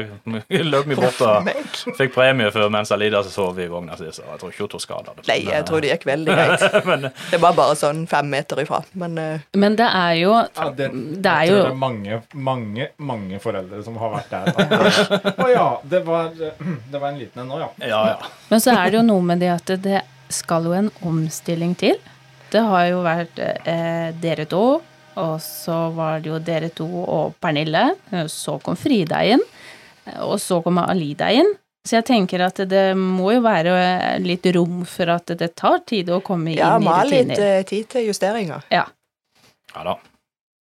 eh, 0.00 0.62
løp 0.64 0.88
vi 0.90 0.98
bort 0.98 1.20
og 1.24 1.50
fikk 1.98 2.14
premie 2.16 2.50
før 2.54 2.70
mens 2.72 2.92
Alida 2.94 3.22
sov 3.26 3.58
i 3.60 3.68
vogna 3.70 3.98
si, 3.98 4.08
så 4.14 4.24
jeg 4.26 4.40
tror 4.40 4.52
ikke 4.52 4.64
hun 4.66 4.72
tok 4.74 4.84
skade 4.84 5.12
av 5.12 5.18
det. 5.18 5.26
Nei, 5.30 5.38
jeg 5.48 5.66
tror 5.68 5.84
det 5.84 5.92
gikk 5.92 6.06
veldig 6.08 6.38
greit. 6.38 6.66
Men, 6.90 7.08
Det 7.30 7.40
var 7.42 7.56
bare 7.56 7.76
sånn 7.78 8.04
fem 8.10 8.28
meter 8.30 8.60
ifra, 8.64 8.82
men 9.00 9.18
eh, 9.18 9.44
Men 9.58 9.76
det 9.78 9.86
er 9.88 10.14
jo 10.20 10.32
Ja, 10.36 10.68
det, 10.76 10.90
Det 11.24 11.32
er 11.32 11.50
jo 11.50 11.58
det 11.60 11.70
er 11.72 11.78
mange, 11.80 12.20
mange, 12.34 12.88
mange 12.98 13.40
foreldre 13.42 13.82
som 13.86 13.96
har 14.00 14.14
vært 14.18 14.34
der. 14.34 15.34
Å 15.44 15.50
ja, 15.50 15.68
det 15.90 16.02
var, 16.06 16.32
det 16.92 16.98
var 17.00 17.08
en 17.10 17.20
liten 17.20 17.44
en 17.44 17.50
nå, 17.50 17.60
ja. 17.62 17.70
ja, 17.88 18.02
ja. 18.14 18.32
Men 18.50 18.62
så 18.62 18.74
er 18.76 18.90
det 18.90 19.00
jo 19.00 19.06
noe 19.06 19.24
med 19.32 19.42
det 19.42 19.52
at 19.54 19.74
det 19.84 20.02
skal 20.32 20.66
jo 20.68 20.74
en 20.76 20.90
omstilling 21.04 21.74
til. 21.78 21.98
Det 22.52 22.62
har 22.62 22.88
jo 22.90 23.02
vært 23.04 23.40
eh, 23.42 24.10
dere 24.22 24.46
to, 24.50 24.64
og 25.20 25.36
så 25.42 25.76
var 25.94 26.22
det 26.22 26.30
jo 26.32 26.38
dere 26.42 26.70
to 26.74 26.88
og 27.02 27.36
Pernille. 27.42 27.90
Så 28.30 28.58
kom 28.62 28.78
Frida 28.78 29.22
inn, 29.26 29.42
og 30.20 30.38
så 30.42 30.60
kom 30.64 30.80
Alida 30.82 31.30
inn. 31.34 31.52
Så 31.84 31.98
jeg 31.98 32.06
tenker 32.08 32.40
at 32.46 32.62
det 32.64 32.94
må 32.96 33.34
jo 33.34 33.42
være 33.44 33.74
litt 34.24 34.46
rom 34.56 34.86
for 34.88 35.12
at 35.12 35.34
det 35.36 35.50
tar 35.60 35.82
tid 35.84 36.08
å 36.14 36.22
komme 36.24 36.54
ja, 36.54 36.72
inn 36.78 36.86
i 36.86 36.86
må 36.86 36.96
ha 36.96 37.04
litt 37.04 37.28
rutiner. 37.28 37.60
eh, 37.60 37.66
tid 37.68 37.90
til 37.92 38.08
justeringer. 38.08 38.64
Ja. 38.72 38.86
ja 39.74 39.84
da. 39.90 39.98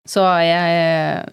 Så 0.10 0.24
jeg, 0.42 0.78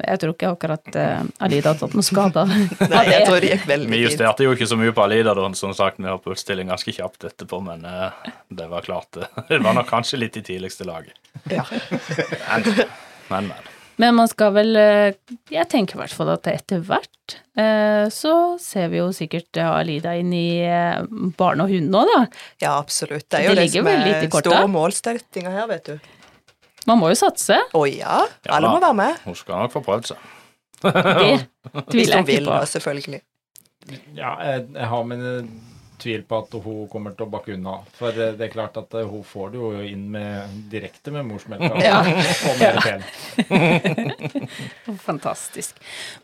jeg 0.04 0.20
tror 0.20 0.34
ikke 0.34 0.50
akkurat 0.52 0.96
eh, 1.00 1.22
Alida 1.40 1.72
har 1.72 1.78
tatt 1.80 1.94
noen 1.96 2.04
skade 2.04 2.42
Nei, 2.92 3.04
jeg 3.08 3.22
tror 3.24 3.40
det 3.40 3.52
gikk 3.54 3.64
veldig 3.70 3.88
fint. 3.88 3.94
Vi 3.94 4.00
justerte 4.02 4.44
jo 4.44 4.52
ikke 4.52 4.68
så 4.68 4.76
mye 4.76 4.92
på 4.92 5.06
Alida, 5.06 5.32
da, 5.38 5.46
som 5.56 5.72
sagt, 5.76 5.96
vi 6.02 6.04
var 6.04 6.20
på 6.20 6.34
utstilling 6.36 6.68
ganske 6.68 6.92
kjapt 6.92 7.24
etterpå, 7.30 7.62
men 7.64 7.88
eh, 7.88 8.28
det 8.60 8.68
var 8.68 8.84
klart 8.84 9.16
eh, 9.16 9.40
Det 9.48 9.62
var 9.64 9.78
nok 9.78 9.88
kanskje 9.88 10.20
litt 10.20 10.36
i 10.36 10.44
tidligste 10.52 10.84
laget. 10.88 11.16
Ja. 11.48 11.64
Men, 12.52 12.84
men. 13.32 13.50
men. 13.52 13.74
Men 13.98 14.14
man 14.14 14.28
skal 14.30 14.52
vel 14.54 14.76
eh, 14.78 15.16
Jeg 15.50 15.66
tenker 15.72 15.96
i 15.96 16.00
hvert 16.04 16.14
fall 16.14 16.28
at 16.30 16.46
etter 16.46 16.84
hvert 16.86 17.34
eh, 17.58 18.06
så 18.14 18.34
ser 18.62 18.92
vi 18.92 19.00
jo 19.00 19.08
sikkert 19.14 19.58
Alida 19.58 20.12
inn 20.14 20.30
i 20.36 20.60
eh, 20.62 21.00
barn 21.38 21.64
og 21.64 21.72
hund 21.72 21.90
nå, 21.90 22.04
da. 22.06 22.20
Ja, 22.62 22.76
absolutt. 22.78 23.26
Det 23.26 23.40
er 23.40 23.48
jo 23.48 23.56
det, 23.58 23.66
det 23.66 23.72
som 23.74 23.90
er 23.90 24.30
store 24.30 24.68
målsettinga 24.70 25.50
her, 25.56 25.66
vet 25.72 25.90
du. 25.90 26.12
Man 26.88 27.02
må 27.02 27.10
jo 27.10 27.18
satse. 27.18 27.58
Å 27.74 27.82
ja, 27.90 28.20
Ja 28.46 28.54
alle 28.56 28.70
ja, 28.70 28.76
må 28.76 28.84
være 28.86 28.96
med. 28.96 29.18
Hun 29.26 29.36
skal 29.36 29.64
nok 29.64 29.74
få 29.74 29.82
prøvd 29.84 30.12
seg. 30.12 30.28
Det 30.78 30.92
Hvis 30.94 31.90
tviler 31.90 32.20
jeg 32.20 32.28
vil, 32.30 32.46
ikke 32.46 32.52
på. 32.52 32.54
da, 32.54 32.70
selvfølgelig. 32.70 33.20
Ja, 34.14 34.30
jeg, 34.46 34.68
jeg 34.78 34.88
har 34.94 35.10
mine 35.10 35.34
tvil 36.00 36.22
på 36.28 36.38
at 36.42 36.54
hun 36.64 36.86
kommer 36.92 37.14
til 37.16 37.26
å 37.26 37.30
bakke 37.32 37.54
unna. 37.56 37.76
For 37.98 38.14
det 38.16 38.40
er 38.46 38.52
klart 38.52 38.76
at 38.80 38.94
eh, 38.98 39.06
hun 39.08 39.24
får 39.26 39.50
det 39.54 39.60
jo 39.62 39.70
inn 39.86 40.04
med, 40.14 40.56
direkte 40.72 41.12
med 41.14 41.26
morsmelka 41.28 41.70
Ja. 41.84 41.98
og 42.02 42.60
mer 42.62 42.80
pel. 42.84 43.02
Fantastisk. 45.04 45.76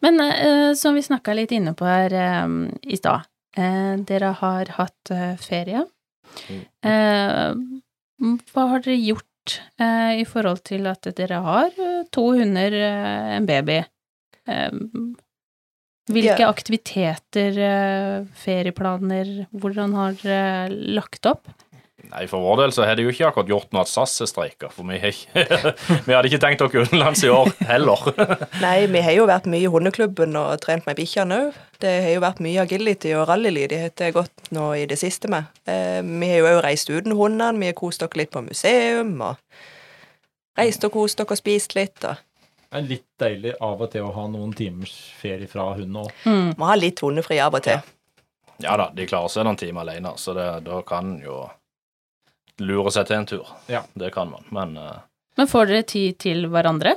Men 0.04 0.21
eh, 0.21 0.73
som 0.78 0.95
vi 0.97 1.02
snakka 1.02 1.35
litt 1.37 1.52
inne 1.54 1.75
på 1.78 1.87
her 1.88 2.14
eh, 2.14 2.49
i 2.83 2.97
stad, 3.00 3.26
eh, 3.57 3.95
dere 4.09 4.33
har 4.40 4.73
hatt 4.78 5.11
eh, 5.14 5.35
ferie. 5.40 5.85
Eh, 6.85 7.54
hva 8.54 8.66
har 8.71 8.83
dere 8.85 8.97
gjort 9.00 9.59
eh, 9.81 10.21
i 10.23 10.25
forhold 10.28 10.62
til 10.66 10.87
at 10.90 11.07
dere 11.19 11.43
har 11.45 11.75
to 12.14 12.25
hunder, 12.38 12.73
en 13.38 13.47
baby? 13.49 13.83
Eh, 16.05 16.13
hvilke 16.13 16.47
aktiviteter, 16.47 17.59
eh, 17.59 18.25
ferieplaner, 18.37 19.47
hvordan 19.53 19.95
har 19.97 20.19
dere 20.21 20.69
lagt 20.71 21.27
opp? 21.27 21.49
Nei, 22.11 22.27
For 22.29 22.43
vår 22.45 22.61
del 22.61 22.73
så 22.77 22.85
har 22.85 22.99
det 22.99 23.07
jo 23.07 23.13
ikke 23.13 23.29
akkurat 23.31 23.49
gjort 23.49 23.73
noe 23.73 23.83
at 23.83 23.91
SAS 23.91 24.21
er 24.21 24.29
streika, 24.29 24.69
for 24.71 24.87
vi, 24.87 24.99
vi 26.07 26.15
hadde 26.15 26.29
ikke 26.29 26.41
tenkt 26.43 26.61
dere 26.61 26.85
utenlands 26.85 27.25
i 27.25 27.31
år 27.33 27.49
heller. 27.67 28.05
Nei, 28.65 28.87
vi 28.93 29.03
har 29.07 29.17
jo 29.17 29.29
vært 29.31 29.49
mye 29.51 29.65
i 29.65 29.71
hundeklubben 29.73 30.37
og 30.39 30.61
trent 30.63 30.87
med 30.87 30.99
bikkjene 31.01 31.41
òg. 31.47 31.63
Det 31.83 31.95
har 32.05 32.13
jo 32.15 32.25
vært 32.25 32.43
mye 32.45 32.63
agility 32.63 33.15
og 33.17 33.27
rallylydighet 33.33 33.97
det 33.99 34.11
har 34.11 34.19
gått 34.21 34.53
nå 34.55 34.69
i 34.79 34.85
det 34.91 35.01
siste 35.01 35.31
med. 35.33 35.49
Eh, 35.67 36.03
vi 36.05 36.31
har 36.31 36.43
jo 36.43 36.53
òg 36.53 36.61
reist 36.69 36.93
uten 36.93 37.17
hundene, 37.17 37.57
vi 37.63 37.73
har 37.73 37.79
kost 37.79 38.05
oss 38.05 38.21
litt 38.21 38.33
på 38.35 38.45
museum 38.45 39.17
og 39.25 39.41
reist 40.61 40.85
og 40.87 40.95
kost 40.95 41.25
oss 41.25 41.35
og 41.35 41.41
spist 41.41 41.75
litt. 41.79 42.05
og 42.05 42.21
er 42.75 42.87
litt 42.88 43.07
deilig 43.21 43.54
av 43.62 43.83
og 43.83 43.90
til 43.93 44.07
å 44.07 44.12
ha 44.14 44.25
noen 44.31 44.52
timers 44.57 44.95
ferie 45.21 45.49
fra 45.50 45.71
hunden 45.75 46.02
òg. 46.02 46.25
Mm. 46.26 46.54
Må 46.59 46.71
ha 46.71 46.76
litt 46.78 47.02
hundefri 47.04 47.38
av 47.43 47.54
og 47.57 47.64
til. 47.66 47.83
Ja 48.62 48.76
da, 48.78 48.88
de 48.95 49.07
klarer 49.11 49.33
seg 49.33 49.47
noen 49.47 49.59
timer 49.59 49.87
alene, 49.87 50.14
så 50.21 50.35
det, 50.37 50.47
da 50.66 50.81
kan 50.87 51.16
en 51.16 51.23
jo 51.25 51.40
lure 52.62 52.93
seg 52.95 53.09
til 53.09 53.19
en 53.19 53.28
tur. 53.28 53.50
Ja. 53.71 53.83
Det 53.99 54.12
kan 54.14 54.31
man, 54.31 54.47
men 54.54 54.76
uh... 54.78 55.02
Men 55.35 55.50
får 55.50 55.71
dere 55.71 55.87
tid 55.90 56.19
til 56.23 56.47
hverandre? 56.52 56.95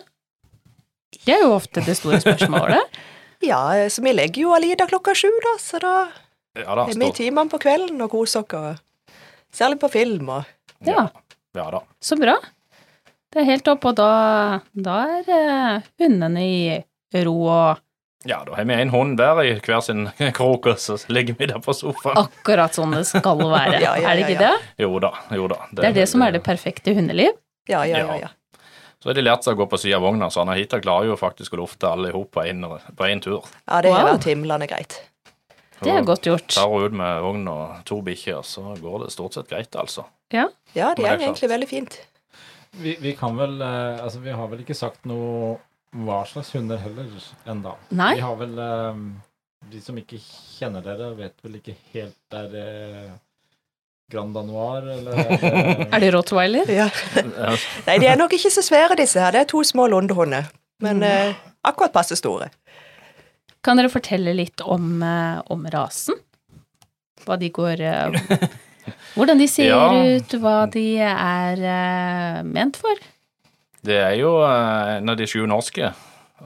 Det 1.23 1.33
er 1.33 1.45
jo 1.45 1.55
ofte 1.55 1.81
det 1.85 1.97
store 1.99 2.21
spørsmålet. 2.23 2.97
Ja, 3.45 3.59
så 3.93 4.01
vi 4.01 4.09
legger 4.17 4.41
jo 4.41 4.53
Alida 4.55 4.87
klokka 4.89 5.13
sju, 5.13 5.29
da, 5.43 5.51
så 5.61 5.77
da 5.77 5.91
ja 6.57 6.73
da. 6.73 6.87
er 6.87 6.97
vi 6.97 7.05
i 7.05 7.13
timene 7.13 7.51
på 7.51 7.59
kvelden 7.61 8.01
og 8.01 8.09
koser 8.09 8.41
oss. 8.57 8.79
Særlig 9.53 9.77
på 9.77 9.91
film 9.93 10.31
og 10.33 10.47
Ja. 10.81 11.03
ja 11.53 11.67
da. 11.75 11.83
Så 12.01 12.17
bra. 12.17 12.33
Det 13.37 13.43
er 13.43 13.49
helt 13.51 13.65
topp, 13.67 13.83
og 13.85 13.97
da, 13.99 14.05
da 14.73 14.93
er 15.19 15.27
eh, 15.29 15.83
hundene 16.01 16.41
i 16.41 17.21
ro 17.27 17.35
og 17.45 17.83
Ja, 18.25 18.39
da 18.47 18.55
har 18.57 18.65
vi 18.65 18.73
en 18.73 18.89
hund 18.89 19.19
hver 19.21 19.43
i 19.45 19.51
hver 19.61 19.83
sin 19.85 20.07
krok, 20.33 20.65
og 20.71 20.79
så 20.81 20.95
ligger 21.13 21.37
vi 21.37 21.45
der 21.51 21.59
på 21.61 21.75
sofaen. 21.77 22.17
akkurat 22.17 22.73
sånn 22.73 22.95
det 22.97 23.03
skal 23.05 23.37
være. 23.53 23.77
Ja, 23.83 23.93
ja, 24.01 24.09
er 24.09 24.17
det 24.17 24.25
ikke 24.25 24.41
det? 24.41 24.55
Jo 24.81 24.97
da, 25.03 25.11
jo 25.37 25.45
da. 25.53 25.59
Det 25.69 25.85
er 25.91 25.93
det 25.99 26.07
som 26.09 26.25
er 26.25 26.33
det 26.33 26.41
perfekte 26.47 26.95
hundeliv. 26.97 27.37
Ja, 27.69 27.83
ja, 27.85 28.01
ja. 28.01 28.07
Ja. 28.17 28.17
ja. 28.25 28.63
Så 28.97 29.11
har 29.11 29.19
de 29.19 29.27
lært 29.27 29.45
seg 29.45 29.53
å 29.53 29.61
gå 29.61 29.69
på 29.69 29.77
sida 29.77 29.99
av 29.99 30.07
vogna, 30.07 30.31
så 30.33 30.41
Anahita 30.41 30.81
klarer 30.81 31.11
jo 31.11 31.19
faktisk 31.21 31.53
å 31.53 31.61
lufte 31.61 31.85
alle 31.93 32.09
i 32.09 32.15
hop 32.17 32.31
på 32.33 32.41
én 32.49 32.65
en 32.65 33.21
tur. 33.21 33.45
ja 33.69 33.81
det 33.85 33.93
har 33.93 34.01
Wow. 34.07 34.15
vært 34.17 34.25
himlende 34.33 34.67
greit. 34.73 34.97
Det 35.85 35.93
er 35.93 36.01
godt 36.01 36.25
gjort. 36.25 36.49
Tar 36.57 36.71
hun 36.73 36.87
ut 36.89 36.95
med 36.97 37.21
vogn 37.21 37.47
og 37.53 37.85
to 37.85 38.01
bikkjer, 38.01 38.41
så 38.41 38.73
går 38.81 39.03
det 39.05 39.11
stort 39.13 39.37
sett 39.37 39.47
greit, 39.53 39.69
altså. 39.77 40.07
Ja. 40.33 40.47
Ja, 40.73 40.95
det 40.97 41.03
det 41.05 41.11
er 41.11 41.19
egentlig 41.21 41.49
veldig 41.53 41.67
fint. 41.69 41.99
Vi, 42.81 42.97
vi 43.01 43.13
kan 43.17 43.37
vel 43.37 43.61
eh, 43.61 44.03
Altså, 44.03 44.19
vi 44.23 44.33
har 44.35 44.49
vel 44.51 44.61
ikke 44.63 44.77
sagt 44.77 45.07
noe 45.09 45.55
hva 45.97 46.19
slags 46.27 46.51
hunder 46.53 46.77
heller 46.81 47.07
enda. 47.49 47.71
Nei. 47.95 48.11
Vi 48.19 48.25
har 48.25 48.35
vel 48.41 48.57
eh, 48.59 48.99
De 49.71 49.79
som 49.81 49.97
ikke 49.97 50.19
kjenner 50.21 50.83
dere, 50.85 51.13
vet 51.17 51.37
vel 51.45 51.57
ikke 51.61 51.77
helt 51.93 52.17
der 52.33 52.57
eh, 52.61 53.15
Grand 54.11 54.35
Danoir, 54.35 54.85
eller 54.97 55.17
Er 55.93 55.99
det 56.03 56.13
rottweiler? 56.15 56.69
Ja. 56.71 56.87
Nei, 57.87 57.97
de 57.99 58.07
er 58.07 58.19
nok 58.19 58.35
ikke 58.37 58.51
så 58.53 58.63
svære, 58.63 58.95
disse 58.99 59.19
her. 59.19 59.33
Det 59.35 59.41
er 59.43 59.49
to 59.51 59.63
små 59.67 59.87
lundehunder. 59.91 60.47
Men 60.83 61.03
eh, 61.03 61.33
akkurat 61.67 61.91
passe 61.95 62.15
store. 62.19 62.47
Kan 63.65 63.79
dere 63.81 63.91
fortelle 63.91 64.31
litt 64.37 64.63
om, 64.63 65.01
eh, 65.03 65.41
om 65.51 65.65
rasen? 65.73 66.15
Hva 67.25 67.35
de 67.41 67.49
går 67.51 67.83
eh, 67.83 68.47
Hvordan 69.15 69.39
de 69.41 69.47
ser 69.55 69.69
Ja. 69.71 69.83
ut, 70.17 70.35
hva 70.41 70.55
de 70.71 70.85
er 71.03 71.63
uh, 71.63 72.43
ment 72.47 72.77
for? 72.79 72.95
Det 73.87 73.97
er 74.03 74.15
jo 74.19 74.35
uh, 74.43 74.97
en 74.97 75.09
av 75.09 75.17
de 75.19 75.27
sju 75.29 75.45
norske. 75.47 75.91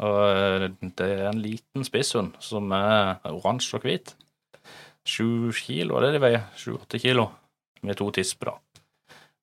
Og 0.01 0.19
eh, 0.23 0.67
det 0.95 1.03
er 1.07 1.25
en 1.33 1.41
liten 1.43 1.83
spisshund 1.83 2.37
som 2.39 2.69
er 2.71 3.17
oransje 3.27 3.75
og 3.75 3.83
hvit. 3.83 4.13
Sju 5.03 5.51
kilo, 5.57 5.97
er 5.97 6.05
det 6.05 6.11
de 6.15 6.21
veier? 6.23 6.43
Sju-åtte 6.55 6.99
kilo. 7.01 7.25
Med 7.83 7.97
to 7.99 8.07
tisper, 8.15 8.53
da. 8.53 8.57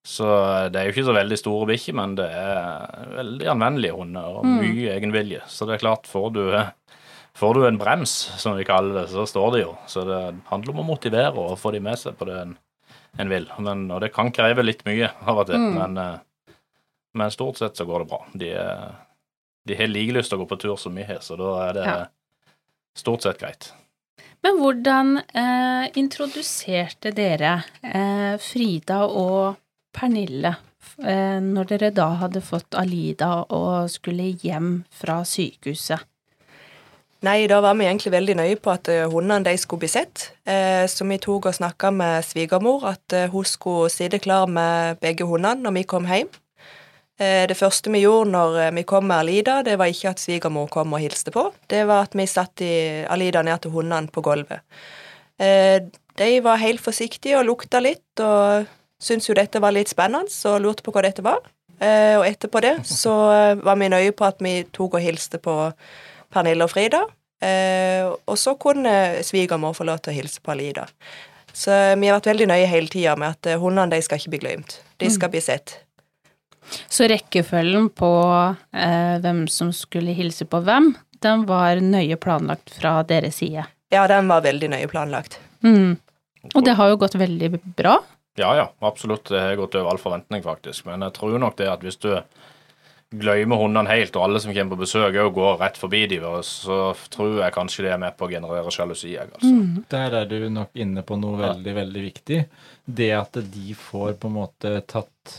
Så 0.09 0.25
det 0.73 0.79
er 0.81 0.87
jo 0.89 0.95
ikke 0.95 1.05
så 1.11 1.13
veldig 1.19 1.37
store 1.37 1.67
bikkjer, 1.69 1.97
men 1.99 2.15
det 2.17 2.29
er 2.33 3.11
veldig 3.19 3.51
anvendelige 3.53 3.97
hunder 3.99 4.39
og 4.39 4.47
Mm. 4.47 4.55
mye 4.63 4.95
egenvilje. 4.95 5.43
Så 5.53 5.67
det 5.69 5.75
er 5.77 5.83
klart, 5.85 6.07
får 6.09 6.31
du, 6.33 6.43
får 7.37 7.55
du 7.59 7.67
en 7.69 7.77
brems, 7.83 8.15
som 8.41 8.57
vi 8.57 8.65
kaller 8.65 9.03
det, 9.03 9.07
så 9.13 9.27
står 9.29 9.51
de 9.53 9.61
jo. 9.67 9.75
Så 9.91 10.07
det 10.09 10.23
handler 10.49 10.73
om 10.73 10.81
å 10.81 10.89
motivere 10.95 11.35
og 11.37 11.59
få 11.61 11.73
de 11.77 11.81
med 11.85 11.99
seg 12.01 12.17
på 12.17 12.25
det 12.31 12.39
en, 13.19 13.29
vil. 13.29 13.49
Men, 13.59 13.91
og 13.91 14.01
det 14.05 14.13
kan 14.15 14.31
kreve 14.33 14.63
litt 14.65 14.85
mye 14.87 15.11
av 15.27 15.39
og 15.43 15.47
til, 15.51 15.59
Mm. 15.59 15.75
men, 15.75 15.99
eh, 15.99 16.55
men 17.15 17.31
stort 17.35 17.59
sett 17.59 17.77
så 17.77 17.85
går 17.89 18.05
det 18.05 18.09
bra. 18.13 18.21
De, 18.35 18.51
er, 18.55 18.95
de 19.67 19.75
har 19.75 19.89
like 19.91 20.13
lyst 20.15 20.31
til 20.31 20.39
å 20.39 20.45
gå 20.45 20.49
på 20.53 20.61
tur 20.61 20.77
som 20.79 20.95
vi 20.95 21.03
har, 21.09 21.19
så 21.25 21.37
da 21.37 21.69
er 21.69 21.73
det 21.75 21.85
Ja. 21.87 22.07
stort 22.95 23.23
sett 23.23 23.39
greit. 23.41 23.73
Men 24.43 24.59
hvordan 24.61 25.17
eh, 25.35 25.89
introduserte 25.99 27.11
dere 27.15 27.65
eh, 27.83 28.37
Frida 28.39 29.01
og 29.09 29.57
Pernille 29.93 30.53
eh, 31.03 31.41
når 31.43 31.65
dere 31.73 31.91
da 31.91 32.11
hadde 32.23 32.41
fått 32.41 32.75
Alida 32.79 33.45
og 33.51 33.89
skulle 33.91 34.31
hjem 34.39 34.85
fra 34.95 35.23
sykehuset? 35.27 36.05
Nei, 37.27 37.49
da 37.51 37.57
var 37.59 37.75
vi 37.75 37.87
egentlig 37.89 38.13
veldig 38.15 38.35
nøye 38.39 38.57
på 38.63 38.71
at 38.71 38.89
eh, 38.93 39.09
hundene 39.11 39.49
de 39.49 39.57
skulle 39.59 39.83
bli 39.83 39.91
sett. 39.91 40.29
Eh, 40.47 40.85
så 40.87 41.07
vi 41.09 41.17
tok 41.19 41.49
og 41.51 41.57
snakka 41.57 41.91
med 41.91 42.23
svigermor 42.23 42.85
at 42.87 43.15
eh, 43.17 43.27
hun 43.33 43.47
skulle 43.49 43.91
sitte 43.91 44.21
klar 44.23 44.47
med 44.47 45.01
begge 45.03 45.27
hundene 45.27 45.67
når 45.67 45.75
vi 45.81 45.89
kom 45.95 46.07
hjem. 46.07 46.31
Det 47.19 47.57
første 47.59 47.91
vi 47.91 48.05
gjorde 48.05 48.31
når 48.31 48.53
vi 48.77 48.85
kom 48.87 49.09
med 49.11 49.25
Alida, 49.25 49.57
det 49.67 49.73
var 49.81 49.91
ikke 49.91 50.13
at 50.13 50.21
svigermor 50.23 50.69
kom 50.71 50.93
og 50.95 51.01
hilste 51.03 51.33
på. 51.35 51.49
Det 51.67 51.81
var 51.89 52.05
at 52.07 52.13
vi 52.15 52.29
satte 52.31 52.69
Alida 53.11 53.43
ned 53.43 53.59
til 53.65 53.73
hundene 53.75 54.07
på 54.15 54.23
gulvet. 54.23 54.63
De 55.35 56.29
var 56.45 56.63
helt 56.63 56.79
forsiktige 56.79 57.41
og 57.41 57.49
lukta 57.49 57.81
litt, 57.83 58.23
og 58.23 58.71
syntes 59.03 59.27
jo 59.27 59.35
dette 59.35 59.59
var 59.59 59.75
litt 59.75 59.91
spennende, 59.91 60.31
og 60.47 60.63
lurte 60.63 60.87
på 60.87 60.95
hva 60.95 61.03
dette 61.09 61.27
var. 61.27 61.43
Og 61.83 62.29
etterpå 62.29 62.63
det 62.63 62.77
så 62.87 63.17
var 63.67 63.83
vi 63.83 63.91
nøye 63.91 64.15
på 64.15 64.29
at 64.31 64.39
vi 64.39 64.55
tok 64.71 65.01
og 65.01 65.03
hilste 65.03 65.43
på 65.43 65.59
Pernille 66.33 66.67
og 66.67 66.73
Frida. 66.73 67.05
Eh, 67.41 68.05
og 68.05 68.39
så 68.39 68.57
kunne 68.59 69.23
svigermor 69.27 69.77
få 69.77 69.87
lov 69.87 70.03
til 70.03 70.13
å 70.15 70.19
hilse 70.19 70.43
på 70.43 70.55
Alida. 70.55 70.89
Så 71.55 71.75
vi 71.99 72.09
har 72.09 72.19
vært 72.19 72.31
veldig 72.33 72.49
nøye 72.51 72.71
hele 72.71 72.91
tida 72.91 73.15
med 73.19 73.37
at 73.37 73.51
eh, 73.51 73.61
hundene 73.61 73.95
de 73.95 74.03
skal 74.05 74.21
ikke 74.21 74.35
bli 74.35 74.43
glemt. 74.45 74.81
De 74.99 75.11
skal 75.11 75.31
bli 75.33 75.43
sett. 75.43 75.79
Så 76.91 77.09
rekkefølgen 77.09 77.89
på 77.97 78.11
eh, 78.77 79.15
hvem 79.23 79.47
som 79.51 79.73
skulle 79.73 80.17
hilse 80.17 80.45
på 80.49 80.61
hvem, 80.67 80.93
den 81.25 81.47
var 81.49 81.81
nøye 81.83 82.19
planlagt 82.21 82.75
fra 82.77 82.99
deres 83.07 83.41
side. 83.41 83.65
Ja, 83.95 84.05
den 84.11 84.29
var 84.29 84.45
veldig 84.45 84.69
nøye 84.75 84.91
planlagt. 84.91 85.39
Mm. 85.65 85.97
Og 86.55 86.65
det 86.65 86.77
har 86.79 86.93
jo 86.93 87.01
gått 87.01 87.17
veldig 87.19 87.51
bra. 87.79 87.97
Ja, 88.39 88.53
ja, 88.55 88.69
absolutt. 88.87 89.31
Det 89.33 89.41
har 89.41 89.57
gått 89.59 89.75
over 89.75 89.91
all 89.91 89.99
forventning, 89.99 90.45
faktisk. 90.45 90.85
Men 90.87 91.03
jeg 91.07 91.17
tror 91.17 91.39
nok 91.43 91.57
det 91.59 91.71
at 91.73 91.83
hvis 91.83 91.99
du 91.99 92.13
glemmer 93.09 93.57
hundene 93.63 93.89
helt, 93.89 94.17
og 94.19 94.27
alle 94.27 94.41
som 94.43 94.53
kommer 94.53 94.77
på 94.77 94.83
besøk 94.85 95.17
òg 95.17 95.33
går 95.37 95.59
rett 95.63 95.81
forbi 95.81 96.03
dem, 96.11 96.27
så 96.45 96.93
tror 97.13 97.39
jeg 97.41 97.55
kanskje 97.57 97.87
det 97.87 97.93
er 97.95 98.03
med 98.03 98.17
på 98.19 98.27
å 98.29 98.33
generere 98.33 98.73
sjalusi. 98.75 99.15
Altså. 99.17 99.49
Mm. 99.49 99.85
Der 99.89 100.17
er 100.21 100.29
du 100.29 100.39
nok 100.53 100.77
inne 100.77 101.05
på 101.07 101.17
noe 101.21 101.41
veldig, 101.41 101.77
veldig 101.83 102.03
viktig. 102.05 102.41
Det 102.85 103.13
at 103.17 103.41
de 103.55 103.77
får 103.79 104.19
på 104.21 104.29
en 104.29 104.37
måte 104.37 104.75
tatt 104.89 105.39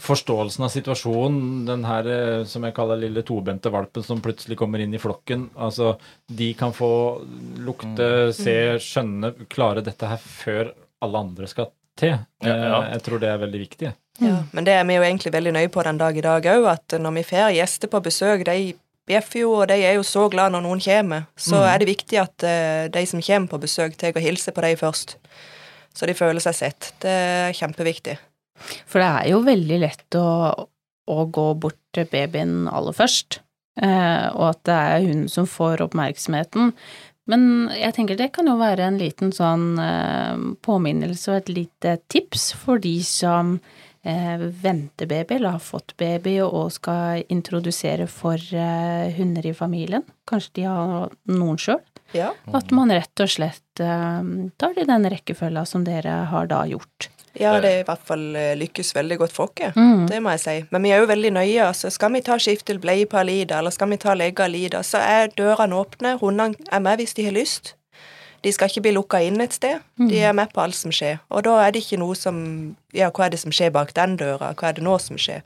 forståelsen 0.00 0.64
av 0.64 0.70
situasjonen, 0.72 1.64
den 1.68 1.82
her 1.84 2.06
eh, 2.08 2.44
som 2.48 2.64
jeg 2.64 2.74
kaller 2.76 3.00
lille 3.02 3.22
tobente 3.26 3.70
valpen 3.72 4.04
som 4.06 4.22
plutselig 4.24 4.56
kommer 4.58 4.80
inn 4.82 4.94
i 4.96 5.00
flokken, 5.02 5.50
altså 5.60 5.94
de 6.26 6.52
kan 6.56 6.72
få 6.72 6.90
lukte, 7.66 8.06
se, 8.36 8.56
skjønne, 8.80 9.34
klare 9.52 9.84
dette 9.84 10.08
her 10.08 10.22
før 10.24 10.72
alle 11.04 11.20
andre 11.26 11.50
skal 11.50 11.70
til. 12.00 12.16
Ja, 12.40 12.54
ja. 12.56 12.78
Eh, 12.80 12.94
Jeg 12.96 13.04
tror 13.06 13.20
det 13.20 13.28
er 13.28 13.42
veldig 13.44 13.60
viktig. 13.66 13.92
Ja, 14.20 14.42
men 14.52 14.66
det 14.66 14.74
er 14.76 14.84
vi 14.84 14.98
jo 14.98 15.04
egentlig 15.06 15.32
veldig 15.32 15.54
nøye 15.56 15.72
på 15.72 15.82
den 15.86 15.98
dag 16.00 16.16
i 16.16 16.24
dag 16.24 16.46
òg, 16.52 16.68
at 16.68 16.96
når 17.00 17.16
vi 17.18 17.26
får 17.30 17.54
gjester 17.56 17.90
på 17.90 18.02
besøk, 18.04 18.44
de 18.46 18.74
bjeffer 19.10 19.42
jo, 19.42 19.52
og 19.62 19.68
de 19.70 19.78
er 19.80 19.96
jo 19.96 20.06
så 20.06 20.26
glad 20.32 20.54
når 20.54 20.64
noen 20.66 20.82
kommer. 20.84 21.26
Så 21.40 21.62
er 21.66 21.80
det 21.80 21.90
viktig 21.90 22.20
at 22.20 22.46
eh, 22.46 22.86
de 22.92 23.04
som 23.08 23.22
kommer 23.24 23.50
på 23.50 23.62
besøk, 23.64 23.96
tar 23.98 24.14
og 24.14 24.24
hilser 24.24 24.54
på 24.56 24.64
dem 24.64 24.78
først. 24.80 25.16
Så 25.96 26.06
de 26.06 26.14
føler 26.14 26.42
seg 26.44 26.58
sett. 26.58 26.92
Det 27.02 27.10
er 27.10 27.56
kjempeviktig. 27.56 28.18
For 28.86 29.00
det 29.00 29.08
er 29.08 29.30
jo 29.32 29.42
veldig 29.46 29.78
lett 29.82 30.18
å, 30.20 30.30
å 31.10 31.20
gå 31.32 31.46
bort 31.58 31.80
til 31.96 32.08
babyen 32.12 32.68
aller 32.70 32.94
først, 32.94 33.40
eh, 33.80 34.26
og 34.36 34.50
at 34.52 34.64
det 34.68 34.80
er 34.92 35.06
hun 35.08 35.24
som 35.32 35.48
får 35.48 35.82
oppmerksomheten. 35.88 36.74
Men 37.30 37.70
jeg 37.76 37.94
tenker 37.94 38.18
det 38.18 38.32
kan 38.34 38.48
jo 38.50 38.58
være 38.60 38.88
en 38.88 38.98
liten 39.00 39.30
sånn 39.34 39.78
eh, 39.80 40.48
påminnelse 40.66 41.30
og 41.32 41.40
et 41.40 41.54
lite 41.54 41.98
tips 42.12 42.50
for 42.58 42.82
de 42.82 42.96
som 43.06 43.58
venter 44.02 45.06
baby, 45.06 45.34
eller 45.34 45.56
har 45.58 45.62
fått 45.64 45.96
baby 45.96 46.38
og 46.40 46.72
skal 46.72 47.24
introdusere 47.28 48.06
for 48.08 48.36
eh, 48.36 49.12
hunder 49.16 49.46
i 49.46 49.54
familien. 49.54 50.06
Kanskje 50.28 50.54
de 50.60 50.66
har 50.68 51.12
noen 51.28 51.60
sjøl. 51.60 51.82
Ja. 52.16 52.32
At 52.56 52.72
man 52.74 52.90
rett 52.90 53.22
og 53.22 53.30
slett 53.30 53.82
eh, 53.82 54.20
tar 54.56 54.74
det 54.74 54.86
i 54.86 54.90
den 54.90 55.08
rekkefølga 55.12 55.66
som 55.68 55.84
dere 55.84 56.22
har 56.32 56.48
da 56.50 56.64
gjort. 56.66 57.10
Ja, 57.38 57.52
det 57.62 57.68
er 57.70 57.82
i 57.82 57.86
hvert 57.86 58.06
fall 58.06 58.24
eh, 58.34 58.54
lykkes 58.58 58.94
veldig 58.96 59.20
godt 59.20 59.34
for 59.34 59.52
oss. 59.52 59.76
Mm. 59.76 60.08
Det 60.10 60.18
må 60.22 60.32
jeg 60.34 60.42
si. 60.42 60.56
Men 60.74 60.86
vi 60.86 60.94
er 60.94 61.02
jo 61.02 61.10
veldig 61.10 61.34
nøye. 61.36 61.66
altså 61.68 61.90
Skal 61.92 62.12
vi 62.16 62.24
ta 62.26 62.38
skift 62.42 62.66
til 62.66 62.80
bleie 62.82 63.06
på 63.06 63.20
Alida, 63.20 63.60
eller 63.60 63.74
skal 63.74 63.92
vi 63.92 64.00
ta 64.02 64.16
legge 64.18 64.44
Alida, 64.44 64.82
så 64.82 65.02
er 65.04 65.30
dørene 65.36 65.76
åpne. 65.78 66.16
Hundene 66.22 66.58
er 66.72 66.82
med 66.82 67.02
hvis 67.02 67.14
de 67.14 67.28
har 67.28 67.36
lyst. 67.36 67.76
De 68.42 68.52
skal 68.52 68.70
ikke 68.70 68.82
bli 68.86 68.92
lukka 68.96 69.20
inn 69.24 69.40
et 69.44 69.52
sted. 69.52 69.82
De 70.00 70.20
er 70.24 70.32
med 70.36 70.52
på 70.54 70.62
alt 70.62 70.76
som 70.78 70.92
skjer. 70.94 71.18
Og 71.28 71.44
da 71.44 71.58
er 71.66 71.74
det 71.74 71.84
ikke 71.84 72.00
noe 72.00 72.16
som 72.18 72.38
Ja, 72.96 73.10
hva 73.14 73.26
er 73.26 73.34
det 73.34 73.42
som 73.42 73.52
skjer 73.54 73.70
bak 73.74 73.92
den 73.94 74.16
døra? 74.18 74.54
Hva 74.56 74.70
er 74.70 74.78
det 74.78 74.82
nå 74.86 74.96
som 74.98 75.18
skjer? 75.20 75.44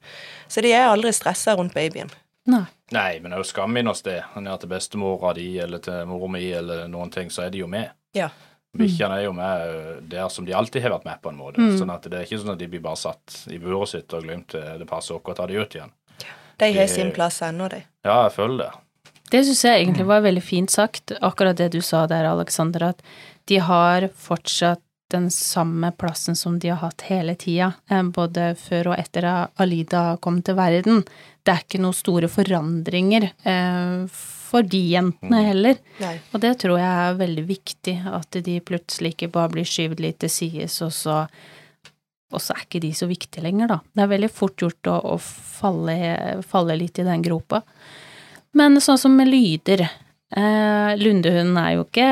Så 0.49 0.63
de 0.65 0.71
er 0.73 0.87
aldri 0.89 1.13
stressa 1.13 1.57
rundt 1.59 1.75
babyen. 1.75 2.13
Nei. 2.47 2.65
Nei, 2.93 3.19
men 3.21 3.33
det 3.33 3.39
er 3.39 3.43
jo 3.43 3.49
skam 3.49 3.77
inn 3.81 3.89
hos 3.89 4.03
det. 4.05 4.21
er 4.23 4.57
til 4.61 4.71
bestemora 4.71 5.35
di 5.35 5.59
eller 5.59 5.79
til 5.79 6.07
mora 6.07 6.29
mi 6.29 6.45
eller 6.53 6.87
noen 6.89 7.11
ting, 7.11 7.31
så 7.31 7.47
er 7.47 7.51
de 7.51 7.59
jo 7.59 7.67
med. 7.67 7.91
Ja. 8.15 8.29
Bikkjene 8.75 9.19
er 9.21 9.25
jo 9.29 9.33
med 9.33 10.09
der 10.11 10.29
som 10.29 10.45
de 10.45 10.55
alltid 10.55 10.83
har 10.83 10.91
vært 10.97 11.05
med, 11.05 11.21
på 11.23 11.31
en 11.31 11.39
måte. 11.39 11.67
Sånn 11.79 11.93
at 11.95 12.07
det 12.11 12.19
er 12.19 12.27
ikke 12.27 12.41
sånn 12.43 12.55
at 12.55 12.63
de 12.63 12.69
blir 12.69 12.83
bare 12.83 12.99
satt 12.99 13.45
i 13.55 13.59
buret 13.63 13.93
sitt 13.93 14.13
og 14.15 14.27
glemt 14.27 14.55
det 14.55 14.79
det 14.81 14.89
passer 14.91 15.15
oss 15.15 15.31
å 15.31 15.37
ta 15.37 15.47
de 15.47 15.61
ut 15.61 15.77
igjen. 15.79 15.93
De 16.59 16.71
har 16.75 16.91
sin 16.91 17.13
plass 17.15 17.41
ennå, 17.43 17.69
de. 17.71 17.83
Ja, 18.07 18.25
jeg 18.27 18.35
føler 18.37 18.65
det. 18.65 18.73
Det 19.35 19.41
syns 19.43 19.65
jeg 19.67 19.81
egentlig 19.81 20.05
var 20.07 20.23
veldig 20.23 20.43
fint 20.47 20.71
sagt, 20.71 21.11
akkurat 21.19 21.59
det 21.59 21.73
du 21.75 21.81
sa 21.83 22.05
der, 22.07 22.29
Aleksander, 22.31 22.93
at 22.93 23.01
de 23.51 23.57
har 23.59 24.07
fortsatt 24.15 24.79
den 25.11 25.27
samme 25.35 25.91
plassen 25.99 26.39
som 26.39 26.61
de 26.63 26.71
har 26.71 26.79
hatt 26.85 27.03
hele 27.09 27.35
tida, 27.39 27.73
eh, 27.91 28.03
både 28.15 28.53
før 28.59 28.93
og 28.93 29.01
etter 29.03 29.27
at 29.27 29.65
Alida 29.65 30.05
kom 30.23 30.39
til 30.43 30.55
verden. 30.59 31.03
Det 31.43 31.51
er 31.51 31.65
ikke 31.65 31.83
noen 31.83 31.97
store 31.99 32.31
forandringer 32.31 33.27
eh, 33.43 34.07
for 34.15 34.71
de 34.71 34.85
jentene 34.93 35.43
heller. 35.49 35.83
Nei. 35.99 36.15
Og 36.31 36.47
det 36.47 36.55
tror 36.63 36.79
jeg 36.79 37.03
er 37.09 37.21
veldig 37.25 37.47
viktig, 37.51 37.97
at 38.15 38.41
de 38.47 38.57
plutselig 38.63 39.17
ikke 39.17 39.33
bare 39.35 39.51
blir 39.57 39.67
skyvd 39.67 40.07
litt 40.07 40.23
til 40.23 40.35
sides, 40.37 40.79
og 40.87 40.95
så 40.95 41.25
og 42.35 42.41
så 42.43 42.55
er 42.55 42.65
ikke 42.65 42.81
de 42.83 42.89
så 42.97 43.07
viktige 43.07 43.45
lenger, 43.45 43.69
da. 43.71 43.77
Det 43.95 44.03
er 44.03 44.09
veldig 44.11 44.31
fort 44.33 44.59
gjort 44.59 44.89
å, 44.91 44.95
å 45.15 45.19
falle, 45.23 45.95
falle 46.43 46.75
litt 46.81 46.99
i 46.99 47.05
den 47.07 47.23
gropa. 47.23 47.61
Men 48.55 48.81
sånn 48.83 49.01
som 49.01 49.17
med 49.19 49.31
lyder 49.31 49.85
eh, 49.85 50.91
Lundehunden 51.01 51.59
er 51.59 51.73
jo 51.77 51.87
ikke 51.87 52.11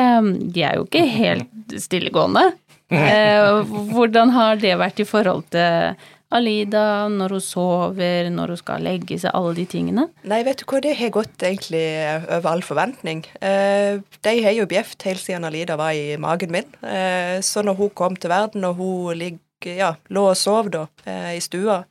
De 0.55 0.65
er 0.67 0.79
jo 0.79 0.87
ikke 0.89 1.05
helt 1.07 1.77
stillegående. 1.81 2.51
Eh, 2.93 3.63
hvordan 3.93 4.35
har 4.35 4.59
det 4.61 4.75
vært 4.81 5.01
i 5.01 5.09
forhold 5.09 5.47
til 5.55 5.95
Alida, 6.33 7.09
når 7.13 7.37
hun 7.37 7.45
sover, 7.45 8.29
når 8.33 8.55
hun 8.55 8.61
skal 8.61 8.85
legge 8.87 9.19
seg, 9.21 9.35
alle 9.37 9.53
de 9.59 9.67
tingene? 9.69 10.07
Nei, 10.29 10.41
vet 10.47 10.63
du 10.63 10.67
hva, 10.69 10.81
det 10.85 10.95
har 10.97 11.13
gått 11.13 11.45
egentlig 11.45 11.85
over 12.25 12.51
all 12.55 12.65
forventning. 12.65 13.25
Eh, 13.45 14.01
de 14.25 14.35
har 14.47 14.57
jo 14.57 14.69
bjeft 14.71 15.05
helt 15.09 15.21
siden 15.21 15.45
Alida 15.49 15.77
var 15.81 15.93
i 15.97 16.17
magen 16.21 16.55
min. 16.55 16.69
Eh, 16.81 17.39
så 17.45 17.65
når 17.65 17.81
hun 17.81 17.93
kom 17.97 18.17
til 18.17 18.33
verden, 18.33 18.65
og 18.69 18.81
hun 18.81 19.19
ligger, 19.21 19.41
ja, 19.63 19.93
lå 20.11 20.25
og 20.33 20.39
sov 20.41 20.73
da, 20.73 20.87
eh, 21.07 21.37
i 21.37 21.43
stua 21.45 21.83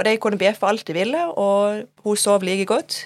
Og 0.00 0.06
de 0.08 0.14
kunne 0.16 0.40
bjeffe 0.40 0.64
alt 0.64 0.86
de 0.88 0.94
ville, 0.96 1.22
og 1.36 1.82
hun 2.06 2.16
sov 2.16 2.44
like 2.46 2.64
godt. 2.64 3.02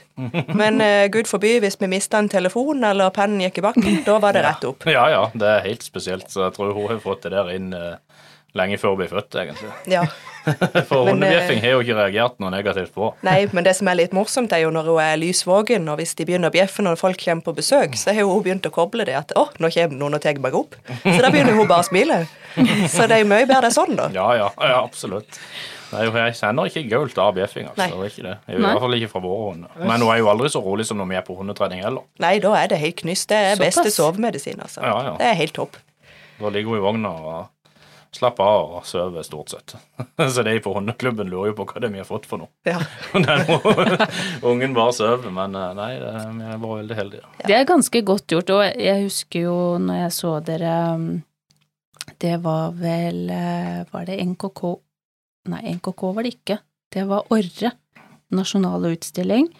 Men 0.55 0.79
uh, 0.79 1.09
gud 1.11 1.27
forby, 1.27 1.57
hvis 1.65 1.75
vi 1.81 1.91
mista 1.91 2.21
en 2.23 2.31
telefon 2.31 2.87
eller 2.87 3.11
pennen 3.15 3.43
gikk 3.43 3.59
i 3.59 3.65
bakken, 3.67 3.97
da 4.07 4.21
var 4.23 4.37
det 4.37 4.45
rett 4.47 4.69
opp. 4.69 4.87
Ja, 4.87 5.09
ja, 5.11 5.25
det 5.35 5.49
er 5.57 5.67
helt 5.67 5.83
spesielt. 5.83 6.31
Så 6.31 6.45
jeg 6.47 6.55
tror 6.55 6.71
hun 6.77 6.87
har 6.93 7.03
fått 7.03 7.27
det 7.27 7.35
der 7.35 7.51
inn 7.57 7.75
uh, 7.75 7.97
lenge 8.55 8.79
før 8.79 8.95
hun 8.95 9.03
ble 9.03 9.11
født, 9.11 9.41
egentlig. 9.43 9.73
Ja. 9.91 10.05
For 10.87 11.09
hundebjeffing 11.09 11.59
eh, 11.59 11.65
har 11.65 11.75
hun 11.75 11.83
ikke 11.83 11.99
reagert 11.99 12.39
noe 12.43 12.53
negativt 12.55 12.95
på. 12.95 13.11
Nei, 13.27 13.41
men 13.57 13.67
det 13.67 13.75
som 13.81 13.91
er 13.91 13.99
litt 13.99 14.15
morsomt, 14.15 14.55
er 14.55 14.63
jo 14.63 14.71
når 14.77 14.93
hun 14.93 15.03
er 15.03 15.19
lys 15.19 15.43
våken, 15.49 15.91
og 15.91 15.99
hvis 15.99 16.15
de 16.15 16.29
begynner 16.29 16.53
å 16.53 16.55
bjeffe 16.55 16.85
når 16.87 17.01
folk 17.01 17.19
kommer 17.25 17.49
på 17.49 17.57
besøk, 17.59 17.99
så 17.99 18.15
har 18.15 18.29
hun 18.29 18.45
begynt 18.45 18.71
å 18.71 18.75
koble 18.75 19.09
det 19.09 19.19
at 19.19 19.35
å, 19.41 19.49
nå 19.59 19.73
kommer 19.75 19.99
noen 19.99 20.19
og 20.21 20.23
tar 20.23 20.39
meg 20.45 20.55
opp. 20.55 20.79
Så 21.03 21.19
da 21.19 21.33
begynner 21.35 21.59
hun 21.59 21.67
bare 21.67 21.83
å 21.83 21.91
smile. 21.91 22.25
Så 22.95 23.09
det 23.11 23.17
er 23.17 23.25
jo 23.25 23.31
mye 23.33 23.49
bedre 23.51 23.73
sånn, 23.75 23.97
da. 23.99 24.13
Ja, 24.15 24.29
ja, 24.39 24.53
ja 24.63 24.79
absolutt. 24.85 25.43
Nei, 25.95 26.05
jeg 26.11 26.37
kjenner 26.41 26.71
ikke 26.71 26.85
gult 26.91 27.19
av 27.23 27.33
bjeffing, 27.39 27.71
altså. 27.71 27.89
Det 27.89 27.95
er 27.95 28.13
ikke 28.13 28.27
det. 28.27 28.37
I 28.51 28.61
hvert 28.67 28.85
fall 28.85 28.99
ikke 28.99 29.13
fra 29.15 29.25
våre 29.25 29.49
hunder. 29.53 29.81
Men 29.81 30.05
hun 30.05 30.11
er 30.11 30.21
jo 30.21 30.31
aldri 30.35 30.53
så 30.53 30.63
rolig 30.65 30.87
som 30.89 31.01
når 31.01 31.11
vi 31.13 31.19
er 31.21 31.27
på 31.27 31.39
hundetrening 31.39 31.83
heller. 31.87 32.07
Nei, 32.23 32.37
da 32.43 32.55
er 32.59 32.71
det 32.75 32.83
helt 32.83 33.01
knyst. 33.03 33.29
Det 33.33 33.41
er 33.55 33.59
beste 33.61 33.91
sovemedisin, 33.95 34.61
altså. 34.65 34.83
Ja, 34.83 34.95
ja. 35.11 35.17
Det 35.21 35.31
er 35.31 35.43
helt 35.45 35.57
topp. 35.57 35.81
Da 36.41 36.51
ligger 36.51 36.75
hun 36.75 36.83
i 36.83 36.85
vogna 36.85 37.13
og 37.15 37.35
slapper 38.15 38.47
av 38.47 38.73
og 38.79 38.87
sover 38.87 39.27
stort 39.27 39.53
sett. 39.55 39.75
Så 40.35 40.45
de 40.47 40.55
på 40.63 40.73
hundeklubben 40.77 41.31
lurer 41.31 41.53
jo 41.53 41.59
på 41.59 41.67
hva 41.71 41.83
det 41.83 41.91
er 41.91 41.95
vi 41.97 42.03
har 42.03 42.09
fått 42.09 42.29
for 42.31 42.43
noe. 42.43 42.51
Ja. 42.67 42.79
Den 43.13 43.47
ungen 44.51 44.77
bare 44.77 44.95
sover, 44.97 45.31
men 45.35 45.55
eh, 45.59 45.71
nei, 45.79 45.91
det, 46.01 46.13
vi 46.39 46.49
er 46.49 46.63
bare 46.63 46.81
veldig 46.83 46.99
heldige. 46.99 47.31
Det 47.45 47.59
er 47.59 47.69
ganske 47.69 48.03
godt 48.07 48.37
gjort, 48.37 48.55
og 48.55 48.83
jeg 48.89 49.07
husker 49.07 49.49
jo 49.49 49.59
når 49.83 50.03
jeg 50.05 50.17
så 50.19 50.35
dere 50.45 50.75
um, 50.95 51.07
Det 52.21 52.37
var 52.45 52.75
vel 52.79 53.31
eh, 53.33 53.83
Var 53.91 54.09
det 54.09 54.21
NKK 54.23 54.63
Nei, 55.53 55.63
NKK 55.77 56.07
var 56.17 56.25
det 56.25 56.37
ikke. 56.39 56.59
Det 56.95 57.05
var 57.09 57.27
Orre. 57.35 57.75
Nasjonale 58.35 58.95
utstilling. 58.97 59.51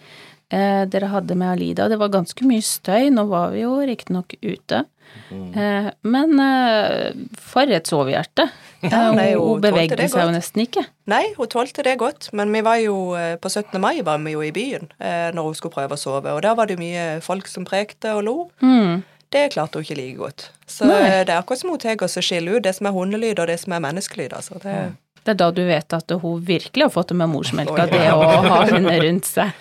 Eh, 0.55 0.83
dere 0.91 1.11
hadde 1.13 1.37
med 1.39 1.55
Alida. 1.55 1.89
Det 1.89 1.99
var 2.01 2.13
ganske 2.13 2.47
mye 2.47 2.65
støy. 2.65 3.11
Nå 3.15 3.27
var 3.31 3.53
vi 3.55 3.65
jo 3.65 3.77
riktignok 3.85 4.37
ute. 4.43 4.85
Eh, 5.31 5.89
men 6.03 6.41
eh, 6.41 7.15
for 7.41 7.71
et 7.71 7.91
sovehjerte. 7.91 8.49
Ja, 8.85 9.07
hun 9.09 9.17
hun 9.41 9.63
bevegde 9.65 10.05
seg 10.13 10.27
jo 10.27 10.33
nesten 10.35 10.61
ikke. 10.67 10.83
Nei, 11.09 11.23
hun 11.39 11.49
tålte 11.49 11.81
det 11.87 11.95
godt, 11.97 12.27
men 12.37 12.51
vi 12.53 12.61
var 12.67 12.77
jo 12.83 13.15
eh, 13.17 13.39
på 13.41 13.49
17. 13.49 13.79
mai 13.81 14.03
var 14.05 14.19
vi 14.21 14.35
jo 14.35 14.43
i 14.45 14.51
byen 14.53 14.91
eh, 14.99 15.31
når 15.33 15.47
hun 15.47 15.57
skulle 15.57 15.73
prøve 15.73 15.97
å 15.97 16.01
sove, 16.03 16.35
og 16.37 16.43
der 16.45 16.53
var 16.59 16.69
det 16.69 16.77
mye 16.77 17.07
folk 17.25 17.49
som 17.49 17.65
prekte 17.65 18.13
og 18.13 18.27
lo. 18.27 18.35
Mm. 18.61 19.01
Det 19.33 19.47
klarte 19.55 19.81
hun 19.81 19.87
ikke 19.87 19.97
like 19.97 20.19
godt. 20.21 20.45
Så 20.69 20.85
Nei. 20.85 21.01
det 21.25 21.33
er 21.33 21.39
akkurat 21.39 21.63
som 21.63 21.73
hun 21.73 21.81
tar 21.81 21.97
og 21.97 22.13
skiller 22.13 22.59
ut 22.59 22.67
det 22.69 22.75
som 22.77 22.91
er 22.91 22.93
hundelyd, 22.93 23.41
og 23.41 23.49
det 23.49 23.57
som 23.65 23.73
er 23.73 23.83
menneskelyd. 23.87 24.37
Altså. 24.37 24.61
Det, 24.61 24.77
Det 25.25 25.33
er 25.33 25.41
da 25.41 25.49
du 25.57 25.63
vet 25.65 25.97
at 25.97 26.13
hun 26.21 26.43
virkelig 26.45 26.85
har 26.85 26.93
fått 26.93 27.15
det 27.15 27.17
med 27.17 27.33
morsmelka, 27.33 27.87
det 27.89 28.05
å 28.13 28.21
ha 28.45 28.61
henne 28.69 28.99
rundt 29.01 29.31
seg. 29.31 29.55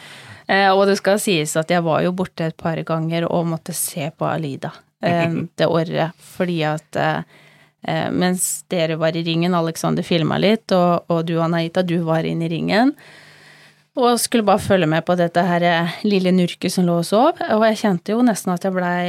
Eh, 0.47 0.69
og 0.73 0.87
det 0.89 0.97
skal 0.99 1.21
sies 1.23 1.55
at 1.59 1.71
jeg 1.71 1.83
var 1.85 2.03
jo 2.03 2.11
borte 2.15 2.49
et 2.49 2.57
par 2.59 2.79
ganger 2.83 3.29
og 3.29 3.47
måtte 3.53 3.75
se 3.75 4.09
på 4.11 4.27
Alida 4.27 4.73
eh, 4.99 5.31
det 5.59 5.69
året, 5.69 6.19
fordi 6.35 6.59
at 6.67 6.99
eh, 6.99 7.23
mens 8.11 8.65
dere 8.71 8.99
var 8.99 9.15
i 9.15 9.23
ringen, 9.23 9.55
Alexander 9.55 10.03
filma 10.03 10.39
litt, 10.39 10.71
og, 10.75 11.07
og 11.11 11.23
du 11.27 11.37
Anaita, 11.43 11.83
du 11.83 12.01
var 12.03 12.27
inne 12.27 12.47
i 12.47 12.51
ringen, 12.57 12.93
og 13.99 14.17
skulle 14.19 14.47
bare 14.47 14.63
følge 14.63 14.87
med 14.89 15.05
på 15.05 15.15
dette 15.19 15.43
her 15.45 15.63
lille 16.07 16.31
nurket 16.33 16.73
som 16.73 16.87
lå 16.87 16.95
og 17.03 17.07
sov, 17.07 17.39
og 17.43 17.65
jeg 17.67 17.81
kjente 17.83 18.15
jo 18.15 18.23
nesten 18.25 18.55
at 18.55 18.63
jeg 18.65 18.73
blei 18.73 19.03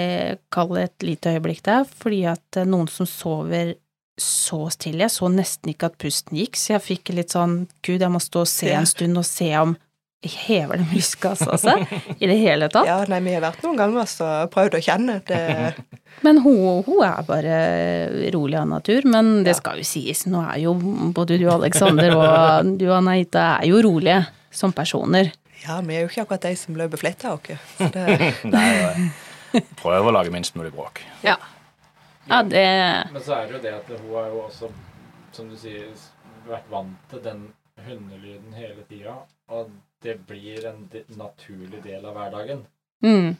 kald 0.52 0.76
et 0.82 1.06
lite 1.06 1.32
øyeblikk 1.34 1.62
der, 1.64 1.86
fordi 1.88 2.26
at 2.34 2.60
noen 2.68 2.90
som 2.92 3.08
sover 3.08 3.72
så 4.20 4.68
stille, 4.70 5.02
jeg 5.06 5.10
så 5.10 5.28
nesten 5.32 5.72
ikke 5.72 5.88
at 5.90 5.96
pusten 5.98 6.38
gikk, 6.38 6.56
så 6.60 6.76
jeg 6.76 6.84
fikk 6.84 7.14
litt 7.16 7.34
sånn 7.34 7.64
gud, 7.82 8.00
jeg 8.00 8.12
må 8.14 8.20
stå 8.22 8.44
og 8.44 8.50
se 8.50 8.70
en 8.74 8.86
stund 8.86 9.18
og 9.18 9.26
se 9.26 9.48
om 9.58 9.74
hever 10.24 10.78
det 10.80 10.86
muskelkassa 10.88 11.50
altså, 11.52 11.74
seg 11.84 12.14
i 12.22 12.28
det 12.30 12.36
hele 12.40 12.70
tatt. 12.72 12.86
ja, 12.88 12.94
nei, 13.12 13.18
vi 13.26 13.34
har 13.34 13.42
vært 13.44 13.60
noen 13.66 13.76
ganger 13.76 14.06
og 14.24 14.46
prøvd 14.54 14.76
å 14.78 14.80
kjenne. 14.86 15.18
Det, 15.28 15.40
Men 16.24 16.38
hun, 16.40 16.78
hun 16.86 17.02
er 17.04 17.26
bare 17.28 17.58
rolig 18.32 18.56
av 18.56 18.70
natur, 18.70 19.04
men 19.04 19.42
det 19.44 19.52
Ja. 19.52 19.58
skal 19.58 19.82
jo 19.82 19.84
sies, 19.84 20.22
nå 20.30 20.40
er 20.46 20.62
jo 20.62 20.72
både 21.12 21.36
du 21.42 21.44
Alexander 21.52 22.14
og 22.16 22.70
du 22.80 22.86
Anaita 22.94 23.58
er 23.58 23.68
jo 23.68 23.82
rolige 23.84 24.22
som 24.54 24.72
personer. 24.72 25.32
ja, 25.66 25.80
vi 25.84 25.98
er 25.98 26.06
jo 26.06 26.08
ikke 26.08 26.22
akkurat 26.24 26.46
de 26.48 26.54
som 26.56 26.78
løper 26.78 27.02
fletta 27.04 27.34
av 27.34 27.40
oss. 27.44 27.76
Det, 27.92 28.32
Nei, 28.54 28.64
jeg 29.58 29.66
prøver 29.76 30.08
å 30.08 30.16
lage 30.22 30.32
minst 30.32 30.56
mulig 30.56 30.72
bråk. 30.72 31.02
Ja. 31.26 31.36
Ja, 32.28 32.42
det 32.42 32.64
Men 33.12 33.22
så 33.22 33.34
er 33.36 33.46
det 33.46 33.56
jo 33.56 33.62
det 33.62 33.74
at 33.76 33.88
hun 33.92 34.14
har 34.14 34.28
jo 34.32 34.42
også, 34.46 34.70
som 35.32 35.48
du 35.50 35.56
sier, 35.60 35.90
vært 36.48 36.68
vant 36.72 37.08
til 37.10 37.22
den 37.24 37.46
hundelyden 37.84 38.54
hele 38.56 38.84
tida. 38.88 39.16
Og 39.52 39.70
det 40.04 40.18
blir 40.28 40.64
en 40.68 40.86
naturlig 41.16 41.82
del 41.84 42.04
av 42.04 42.16
hverdagen. 42.16 42.66
mm, 43.04 43.36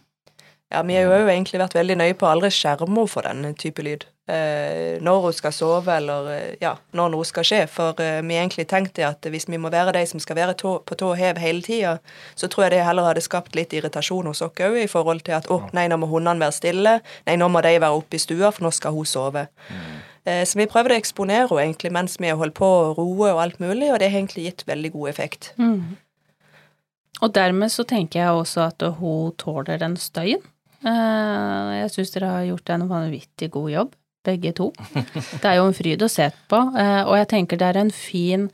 ja, 0.73 0.83
vi 0.83 0.97
har 0.97 1.05
jo 1.21 1.29
egentlig 1.29 1.61
vært 1.61 1.77
veldig 1.77 1.97
nøye 2.01 2.17
på 2.19 2.27
å 2.27 2.33
aldri 2.35 2.51
skjerme 2.51 2.89
henne 2.91 3.09
for 3.09 3.23
den 3.29 3.55
type 3.55 3.83
lyd. 3.85 4.07
Eh, 4.29 5.01
når 5.05 5.21
hun 5.27 5.33
skal 5.37 5.53
sove, 5.53 5.97
eller 5.97 6.29
eh, 6.33 6.55
ja, 6.63 6.75
når 6.97 7.11
noe 7.13 7.25
skal 7.29 7.45
skje. 7.45 7.61
For 7.71 7.99
eh, 8.01 8.21
vi 8.25 8.39
egentlig 8.39 8.67
tenkte 8.71 9.05
at 9.09 9.27
hvis 9.31 9.49
vi 9.51 9.59
må 9.61 9.71
være 9.73 9.93
de 9.99 10.05
som 10.11 10.21
skal 10.23 10.37
være 10.39 10.55
tå, 10.61 10.77
på 10.87 10.97
tå 11.01 11.13
hev 11.19 11.39
hele 11.43 11.63
tida, 11.67 11.97
så 12.35 12.49
tror 12.49 12.67
jeg 12.67 12.77
det 12.77 12.85
heller 12.87 13.09
hadde 13.11 13.25
skapt 13.25 13.55
litt 13.59 13.73
irritasjon 13.77 14.27
hos 14.31 14.43
oss 14.43 14.55
òg, 14.65 14.79
i 14.85 14.89
forhold 14.91 15.25
til 15.27 15.37
at 15.39 15.51
å, 15.53 15.61
nei, 15.77 15.87
nå 15.93 15.99
må 16.01 16.09
hundene 16.13 16.41
være 16.47 16.57
stille, 16.61 16.97
nei, 17.27 17.37
nå 17.41 17.49
må 17.53 17.61
de 17.67 17.75
være 17.79 17.95
oppe 18.01 18.17
i 18.17 18.23
stua, 18.23 18.51
for 18.53 18.65
nå 18.69 18.73
skal 18.75 18.93
hun 18.97 19.07
sove. 19.09 19.47
Eh, 20.25 20.45
Så 20.49 20.57
vi 20.57 20.65
prøvde 20.71 20.95
å 20.97 21.01
eksponere 21.01 21.49
henne 21.51 21.67
egentlig 21.69 21.93
mens 21.93 22.17
vi 22.21 22.31
holdt 22.33 22.55
på 22.57 22.65
å 22.65 22.95
roe 22.97 23.33
og 23.35 23.43
alt 23.43 23.61
mulig, 23.61 23.91
og 23.93 23.99
det 24.01 24.09
har 24.11 24.21
egentlig 24.23 24.47
gitt 24.49 24.65
veldig 24.67 24.93
god 24.97 25.09
effekt. 25.13 25.53
Og 27.23 27.31
dermed 27.33 27.71
så 27.71 27.85
tenker 27.87 28.21
jeg 28.25 28.33
også 28.41 28.65
at 28.73 28.83
hun 28.99 29.33
tåler 29.39 29.79
den 29.79 29.95
støyen. 30.01 30.41
Eh, 30.85 31.69
Jeg 31.81 31.91
syns 31.95 32.11
dere 32.13 32.27
har 32.33 32.43
gjort 32.49 32.71
en 32.75 32.89
vanvittig 32.91 33.51
god 33.55 33.71
jobb, 33.71 33.93
begge 34.25 34.55
to. 34.57 34.71
Det 34.95 35.45
er 35.45 35.59
jo 35.59 35.69
en 35.69 35.77
fryd 35.77 36.03
å 36.05 36.11
se 36.11 36.31
på, 36.51 36.61
eh, 36.79 37.03
og 37.05 37.19
jeg 37.21 37.31
tenker 37.35 37.61
det 37.61 37.69
er 37.71 37.81
en 37.81 37.93
fin 37.95 38.47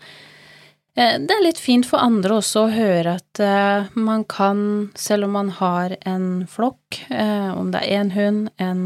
eh, 0.96 1.16
Det 1.22 1.36
er 1.36 1.44
litt 1.44 1.60
fint 1.62 1.86
for 1.86 2.02
andre 2.02 2.40
også 2.40 2.66
å 2.66 2.72
høre 2.74 3.16
at 3.20 3.42
eh, 3.44 3.90
man 3.98 4.24
kan, 4.30 4.90
selv 4.98 5.28
om 5.28 5.36
man 5.38 5.52
har 5.60 5.96
en 6.08 6.46
flokk, 6.50 7.02
om 7.10 7.70
det 7.70 7.84
er 7.84 8.00
én 8.00 8.10
hund, 8.16 8.48
en, 8.58 8.82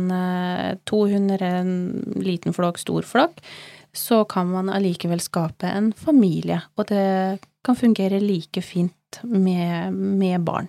to 0.84 1.06
hunder, 1.08 1.40
en 1.42 1.72
liten 2.20 2.56
flokk, 2.56 2.80
stor 2.82 3.06
flokk, 3.08 3.40
så 3.94 4.24
kan 4.28 4.50
man 4.50 4.68
allikevel 4.72 5.22
skape 5.22 5.70
en 5.70 5.92
familie, 5.96 6.60
og 6.76 6.88
det 6.90 7.40
kan 7.64 7.78
fungere 7.78 8.20
like 8.20 8.60
fint 8.62 9.22
med, 9.22 9.94
med 9.94 10.44
barn. 10.44 10.68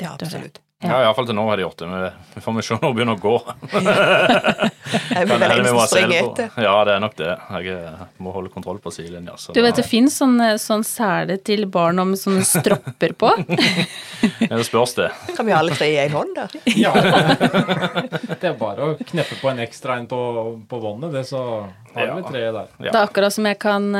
Ja, 0.00 0.16
absolutt. 0.16 0.58
Ja, 0.84 0.98
iallfall 1.00 1.24
til 1.28 1.36
nå 1.38 1.44
har 1.48 1.56
de 1.56 1.62
gjort 1.64 1.78
det. 1.80 1.86
men 1.88 2.10
Vi 2.34 2.40
får 2.44 2.62
se 2.66 2.74
når 2.74 2.82
det 2.90 2.96
begynner 2.98 3.14
å 3.14 3.22
gå. 3.22 3.34
Jeg 4.94 5.22
er 5.22 5.26
Kan 5.26 5.28
vel 5.30 5.42
en 5.42 5.48
vi 5.48 5.54
helst 5.54 5.74
må 5.74 5.84
springe 5.88 6.10
sele 6.10 6.24
på. 6.26 6.32
etter. 6.34 6.62
Ja, 6.66 6.74
det 6.84 6.92
er 6.96 7.00
nok 7.00 7.14
det. 7.16 7.30
Jeg 7.54 7.70
eh, 7.72 8.02
må 8.20 8.32
holde 8.34 8.50
kontroll 8.52 8.78
på 8.84 8.92
sidelinja. 8.92 9.36
så- 9.40 9.54
Du 9.56 9.62
vet 9.64 9.78
det 9.80 9.84
finnes 9.88 10.16
sånne, 10.20 10.50
sånn 10.60 10.84
sele 10.84 11.38
til 11.42 11.64
barn 11.72 11.98
om 12.02 12.12
sånne 12.18 12.44
stropper 12.44 13.14
på. 13.16 13.32
Ja, 14.44 14.56
det 14.56 14.64
spørs 14.64 14.94
det. 14.96 15.10
Kan 15.36 15.46
vi 15.46 15.52
alle 15.52 15.74
tre 15.76 15.86
i 15.90 15.98
en 16.00 16.12
hånd, 16.14 16.30
da? 16.36 16.46
Ja. 16.80 16.92
Det 16.96 18.48
er 18.48 18.54
bare 18.56 18.86
å 18.86 18.94
kneppe 18.96 19.36
på 19.40 19.50
en 19.50 19.58
ekstra 19.64 19.98
en 20.00 20.06
på, 20.08 20.18
på 20.68 20.78
båndet, 20.80 21.12
det, 21.12 21.24
så 21.28 21.42
har 21.94 22.06
Ja. 22.08 22.14
vi 22.16 22.22
tre 22.30 22.40
der. 22.56 22.70
Ja. 22.78 22.90
Det 22.90 22.94
er 22.94 23.02
akkurat 23.04 23.32
som 23.36 23.44
jeg 23.48 23.58
kan 23.60 23.90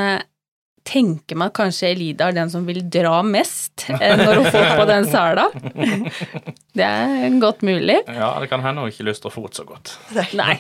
eh, 0.85 0.91
tenke 0.95 1.37
meg 1.39 1.51
at 1.51 1.57
kanskje 1.57 1.91
Elida 1.95 2.29
er 2.29 2.37
den 2.37 2.51
som 2.53 2.67
vil 2.69 2.83
dra 2.93 3.23
mest 3.27 3.87
eh, 3.89 4.17
når 4.21 4.41
hun 4.41 4.49
får 4.53 4.67
på 4.79 4.87
den 4.91 5.09
sela. 5.09 5.47
Det 6.75 6.83
er 6.85 7.37
godt 7.39 7.63
mulig. 7.63 8.01
Ja, 8.11 8.33
det 8.43 8.49
kan 8.51 8.63
hende 8.65 8.83
hun 8.83 8.91
ikke 8.91 9.05
lystrer 9.07 9.31
fot 9.31 9.55
så 9.55 9.63
godt. 9.69 9.93
Nei. 10.35 10.57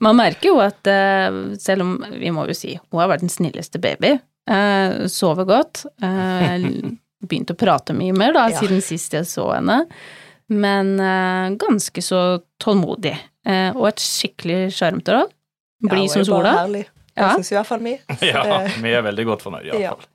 Man 0.00 0.16
merker 0.16 0.48
jo 0.48 0.54
at 0.64 0.88
eh, 0.88 1.28
selv 1.60 1.84
om 1.84 1.90
vi 2.14 2.32
må 2.32 2.46
jo 2.48 2.56
si 2.56 2.72
hun 2.78 3.02
har 3.02 3.10
vært 3.12 3.26
den 3.26 3.32
snilleste 3.32 3.80
baby, 3.82 4.14
eh, 4.48 5.02
sover 5.12 5.44
godt, 5.48 5.84
eh, 6.00 6.64
begynt 7.28 7.52
å 7.52 7.58
prate 7.60 7.92
mye 7.96 8.16
mer 8.16 8.32
da, 8.36 8.46
siden 8.56 8.80
sist 8.84 9.12
jeg 9.18 9.28
så 9.28 9.50
henne, 9.52 9.82
men 10.48 10.94
ganske 11.60 12.00
så 12.00 12.22
tålmodig, 12.62 13.12
eh, 13.44 13.68
og 13.76 13.90
et 13.90 14.00
skikkelig 14.00 14.70
sjarmtroll. 14.78 15.28
Blid 15.84 16.08
som 16.10 16.24
sola. 16.24 16.56
Herlig. 16.62 16.86
Ja. 17.18 17.32
Det 17.34 17.42
syns 17.42 17.50
i 17.52 17.58
hvert 17.58 17.68
fall 17.72 17.82
vi. 17.84 17.96
Ja, 18.30 18.44
vi 18.82 18.94
er 18.94 19.02
veldig 19.06 19.26
godt 19.32 19.42
fornøyd, 19.46 19.66
Ja. 19.72 19.74
iallfall. 19.82 20.06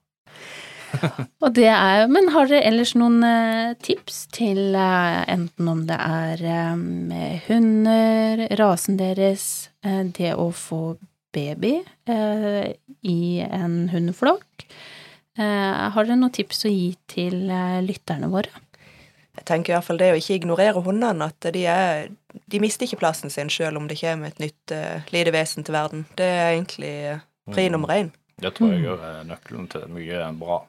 Og 1.42 1.54
det 1.58 1.66
er 1.74 2.04
Men 2.12 2.28
har 2.36 2.46
dere 2.46 2.68
ellers 2.70 2.92
noen 2.96 3.24
eh, 3.26 3.72
tips 3.82 4.28
til 4.36 4.76
eh, 4.78 5.24
enten 5.34 5.70
om 5.72 5.80
det 5.90 5.98
er 5.98 6.44
eh, 6.46 6.76
med 6.78 7.40
hunder, 7.48 8.44
rasen 8.60 9.00
deres, 9.00 9.48
eh, 9.86 10.04
det 10.14 10.36
å 10.38 10.52
få 10.54 10.84
baby 11.34 11.80
eh, 12.06 12.76
i 13.10 13.20
en 13.42 13.88
hundeflokk? 13.90 14.68
Eh, 15.34 15.90
har 15.96 16.06
dere 16.06 16.20
noen 16.22 16.36
tips 16.36 16.68
å 16.70 16.72
gi 16.72 16.92
til 17.10 17.50
eh, 17.50 17.80
lytterne 17.82 18.30
våre? 18.30 18.54
Jeg 19.34 19.48
tenker 19.50 19.74
i 19.74 19.76
hvert 19.80 19.88
fall 19.90 19.98
det 19.98 20.12
å 20.14 20.20
ikke 20.20 20.36
ignorere 20.44 20.84
hundene, 20.86 21.26
at 21.34 21.48
de, 21.56 21.64
er, 21.66 22.12
de 22.50 22.60
mister 22.64 22.88
ikke 22.88 23.00
plassen 23.02 23.30
sin 23.34 23.50
selv 23.54 23.78
om 23.78 23.88
det 23.88 24.00
kommer 24.02 24.28
et 24.34 24.40
nytt 24.42 24.74
uh, 24.76 25.02
lite 25.14 25.34
vesen 25.36 25.64
til 25.66 25.76
verden. 25.76 26.06
Det 26.18 26.26
er 26.26 26.52
egentlig 26.56 26.94
eh, 27.14 27.20
pri 27.54 27.70
nummer 27.70 27.94
én. 27.94 28.12
Det 28.42 28.54
tror 28.58 28.74
jeg 28.74 28.88
òg 28.90 29.04
er 29.06 29.24
nøkkelen 29.30 29.68
til 29.70 29.86
mye 29.94 30.32
bra. 30.40 30.62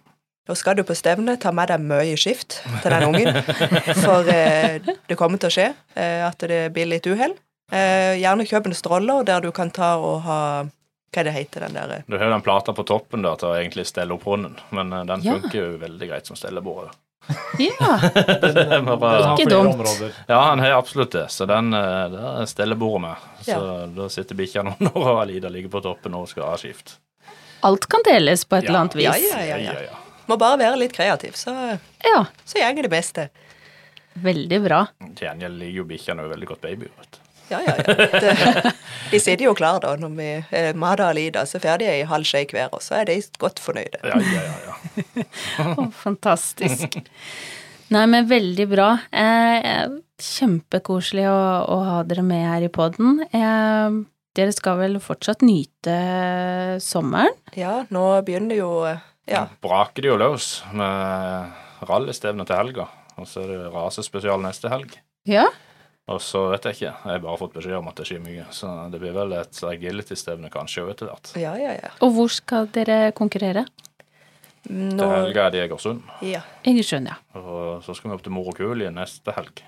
Og 0.45 0.59
skal 0.61 0.77
du 0.77 0.83
på 0.85 0.93
stevne, 0.93 1.39
ta 1.41 1.53
med 1.57 1.71
deg 1.73 1.81
mye 1.81 2.17
skift 2.21 2.59
til 2.83 2.93
den 2.93 3.07
ungen. 3.09 3.31
For 4.05 4.29
eh, 4.29 4.77
det 5.09 5.17
kommer 5.17 5.41
til 5.41 5.49
å 5.49 5.55
skje 5.55 5.71
eh, 5.97 6.21
at 6.27 6.45
det 6.45 6.67
blir 6.77 6.91
litt 6.91 7.09
uhell. 7.09 7.33
Eh, 7.73 8.19
gjerne 8.21 8.45
kjøp 8.45 8.69
en 8.69 8.77
stroller 8.77 9.25
der 9.25 9.41
du 9.41 9.49
kan 9.57 9.71
ta 9.73 9.95
og 9.97 10.19
ha 10.27 10.41
Hva 11.15 11.23
er 11.23 11.29
det 11.31 11.33
heter 11.33 11.65
den 11.65 11.77
der 11.79 12.03
Du 12.11 12.19
har 12.19 12.29
den 12.29 12.43
plata 12.45 12.75
på 12.77 12.85
toppen 12.85 13.23
der 13.25 13.39
til 13.41 13.49
å 13.49 13.57
egentlig 13.57 13.87
stelle 13.89 14.13
opp 14.19 14.27
hunden, 14.29 14.59
men 14.75 14.93
eh, 14.93 15.05
den 15.09 15.25
Ja. 15.25 15.39
funker 15.39 15.57
jo 15.59 15.79
veldig 15.81 16.09
greit 16.11 16.27
som 16.29 16.37
stellebord. 16.37 16.93
Ja, 17.59 17.95
bare- 19.01 19.35
Ikke 19.35 19.47
dumt. 19.51 19.81
Ja, 20.29 20.41
han 20.51 20.59
har 20.59 20.75
absolutt 20.77 21.13
det, 21.15 21.27
så 21.33 21.47
den 21.49 21.73
eh, 21.73 22.09
det 22.13 22.21
er 22.43 22.47
stellebordet 22.51 23.01
med. 23.07 23.17
Så 23.47 23.51
Ja. 23.55 23.87
da 23.87 24.09
sitter 24.13 24.35
bikkja 24.39 24.63
nå 24.67 24.75
når 24.81 25.21
Alida 25.23 25.49
ligger 25.53 25.73
på 25.73 25.81
toppen 25.85 26.15
og 26.19 26.29
skal 26.29 26.51
ha 26.51 26.57
skift. 26.61 26.97
alt 27.65 27.87
kan 27.89 28.03
deles 28.05 28.45
på 28.45 28.57
et 28.59 28.67
eller 28.69 28.81
annet 28.85 28.99
Ja, 29.01 29.13
vis. 29.17 29.31
ja, 29.33 29.57
ja, 29.57 29.57
ja. 29.89 29.97
Må 30.29 30.37
bare 30.41 30.59
være 30.61 30.77
litt 30.81 30.93
kreativ, 30.97 31.33
så, 31.37 31.53
Ja, 32.05 32.25
så 32.45 32.59
gjenger 32.61 32.83
det 32.89 32.91
beste. 32.93 33.29
veldig 34.15 34.61
bra. 34.65 34.83
Til 35.17 35.27
gjengjeld 35.29 35.59
ligger 35.59 35.81
jo 35.81 35.85
bikkjene 35.85 36.29
veldig 36.31 36.47
godt 36.53 36.61
baby. 36.63 36.91
Vet 36.99 37.17
du. 37.17 37.24
Ja, 37.51 37.61
ja, 37.61 37.75
ja. 37.77 37.95
Det, 38.21 38.73
de 39.13 39.21
sitter 39.21 39.45
jo 39.47 39.55
klar 39.57 39.83
da 39.85 39.95
når 40.01 40.15
vi 40.17 40.31
eh, 40.57 40.71
Mada 40.79 41.11
og 41.11 41.19
Lida 41.19 41.45
så 41.49 41.61
ferdige 41.63 41.99
i 42.01 42.07
halv 42.09 42.29
skje 42.29 42.47
hver, 42.53 42.73
og 42.73 42.83
så 42.85 43.01
er 43.03 43.11
de 43.11 43.19
godt 43.41 43.61
fornøyde. 43.63 44.01
Ja, 44.05 44.21
ja, 44.21 44.47
ja, 44.49 44.57
ja. 44.71 45.29
oh, 45.77 45.91
fantastisk. 45.95 46.99
Nei, 47.95 48.07
men 48.11 48.27
veldig 48.31 48.67
bra. 48.71 48.89
Eh, 49.13 50.01
kjempekoselig 50.25 51.27
å, 51.29 51.39
å 51.69 51.79
ha 51.85 52.01
dere 52.09 52.25
med 52.27 52.47
her 52.49 52.67
i 52.67 52.73
poden. 52.73 53.21
Eh, 53.29 54.01
dere 54.35 54.55
skal 54.55 54.81
vel 54.81 54.99
fortsatt 55.03 55.45
nyte 55.47 55.99
sommeren? 56.83 57.37
Ja, 57.59 57.83
nå 57.95 58.07
begynner 58.27 58.59
jo 58.59 58.71
eh, 58.89 59.03
Ja. 59.31 59.47
Braker 59.65 60.05
det 60.05 60.11
jo 60.11 60.19
løs 60.21 60.59
med 60.77 61.85
rallystevne 61.89 62.45
til 62.49 62.59
helga, 62.59 62.89
og 63.21 63.29
så 63.29 63.45
er 63.45 63.53
det 63.53 63.71
rasespesial 63.73 64.43
neste 64.43 64.73
helg. 64.73 64.97
Ja. 65.29 65.47
Og 66.13 66.21
så 66.21 66.43
vet 66.53 66.67
jeg 66.69 66.77
ikke, 66.77 66.91
jeg 66.91 67.15
har 67.15 67.21
bare 67.25 67.39
fått 67.41 67.55
beskjed 67.57 67.79
om 67.79 67.87
at 67.89 67.97
det 67.97 68.05
skjer 68.11 68.21
mye, 68.21 68.45
så 68.53 68.71
det 68.93 68.99
blir 69.01 69.15
vel 69.17 69.33
et 69.39 69.61
agility-stevne 69.65 70.51
kanskje 70.53 70.85
etter 70.93 71.09
hvert. 71.09 71.31
Ja, 71.41 71.55
ja, 71.57 71.73
ja. 71.79 71.93
Og 72.05 72.13
hvor 72.13 72.29
skal 72.33 72.69
dere 72.75 73.07
konkurrere? 73.17 73.65
Til 74.65 75.01
helga 75.01 75.47
er 75.47 75.53
det 75.53 75.59
i 75.61 75.63
Egersund, 75.67 76.03
ja. 76.25 76.41
Egersund, 76.65 77.09
ja. 77.09 77.17
og 77.37 77.83
så 77.85 77.97
skal 77.97 78.11
vi 78.11 78.17
opp 78.17 78.23
til 78.25 78.33
Morokuli 78.37 78.89
neste 78.93 79.33
helg. 79.37 79.61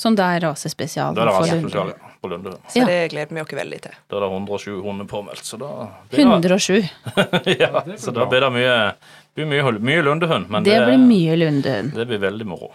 Som 0.00 0.14
da 0.16 0.30
er 0.34 0.40
rasespesial. 0.46 1.14
Da 1.14 1.22
er 1.22 1.28
det 1.28 1.34
for 1.34 1.44
rasespesial 1.44 1.90
ja, 1.92 2.10
på 2.22 2.30
Lunde. 2.32 2.52
Så 2.72 2.78
Ja. 2.80 2.86
det 2.88 3.10
gleder 3.12 3.34
vi 3.36 3.42
oss 3.42 3.52
veldig 3.58 3.80
til. 3.84 3.96
Da 4.08 4.16
er 4.16 4.20
det 4.24 4.30
107 4.32 4.80
hunder 4.86 5.04
påmeldt, 5.10 5.44
så 5.44 5.58
da 5.60 5.70
blir 6.10 6.22
det, 6.22 6.50
107. 6.50 6.88
ja, 7.60 7.82
så 7.98 8.14
da 8.14 8.26
blir 8.30 8.40
det 8.46 8.52
mye, 8.54 8.76
mye, 9.42 9.74
mye 9.90 10.02
lundehund, 10.06 10.48
men 10.50 10.64
Det 10.64 10.78
blir 10.86 10.98
mye 11.02 11.36
Lundehund. 11.36 11.92
det 11.98 12.06
blir 12.08 12.22
veldig 12.22 12.46
moro. 12.46 12.70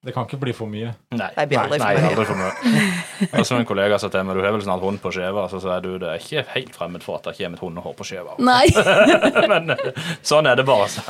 Det 0.00 0.14
kan 0.16 0.24
ikke 0.24 0.38
bli 0.40 0.52
for 0.56 0.70
mye. 0.70 0.94
Nei, 1.12 1.26
Nei, 1.36 1.44
blir 1.50 1.58
aldri 1.60 1.78
nei, 1.82 1.90
mye. 1.98 2.08
aldri 2.08 2.24
for 2.24 2.38
mye. 2.40 2.52
Og 3.40 3.44
som 3.44 3.58
en 3.60 3.66
kollega 3.68 3.98
sa 4.00 4.08
til 4.08 4.22
meg, 4.24 4.38
du 4.38 4.44
har 4.46 4.54
vel 4.54 4.62
snart 4.64 4.80
hund 4.80 5.00
på 5.02 5.10
skjeva, 5.12 5.42
så 5.52 5.60
sier 5.60 5.82
du 5.84 5.90
det 6.00 6.08
er 6.14 6.22
ikke 6.22 6.44
helt 6.54 6.78
fremmed 6.78 7.04
for 7.04 7.18
at 7.18 7.26
det 7.28 7.34
kommer 7.36 7.58
et 7.60 7.64
hundehår 7.66 7.96
på 7.98 8.06
skjeva. 8.08 8.38
Nei. 8.40 8.64
Men 9.52 9.74
eh, 9.76 9.82
sånn 10.24 10.48
er 10.48 10.56
det 10.56 10.64
bare. 10.70 10.86
Så. 10.88 11.04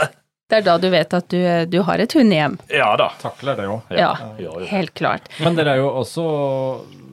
Det 0.51 0.59
er 0.59 0.65
da 0.67 0.75
du 0.83 0.89
vet 0.91 1.15
at 1.15 1.29
du, 1.31 1.39
du 1.71 1.79
har 1.87 2.03
et 2.03 2.17
hundehjem. 2.19 2.57
Ja 2.75 2.89
da. 2.99 3.13
Takler 3.23 3.61
det 3.61 3.69
jo. 3.69 3.77
Ja, 3.95 4.11
ja, 4.43 4.57
helt 4.73 4.95
klart. 4.99 5.31
Men 5.39 5.55
dere 5.61 5.77
er 5.77 5.85
jo 5.85 5.93
også 6.03 6.25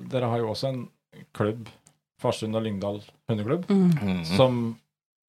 Dere 0.09 0.29
har 0.31 0.41
jo 0.41 0.49
også 0.55 0.69
en 0.71 0.81
klubb, 1.37 1.67
Farsund 2.23 2.57
og 2.57 2.63
Lyngdal 2.65 3.03
hundeklubb, 3.29 3.67
Mm. 3.69 4.23
Som 4.33 4.57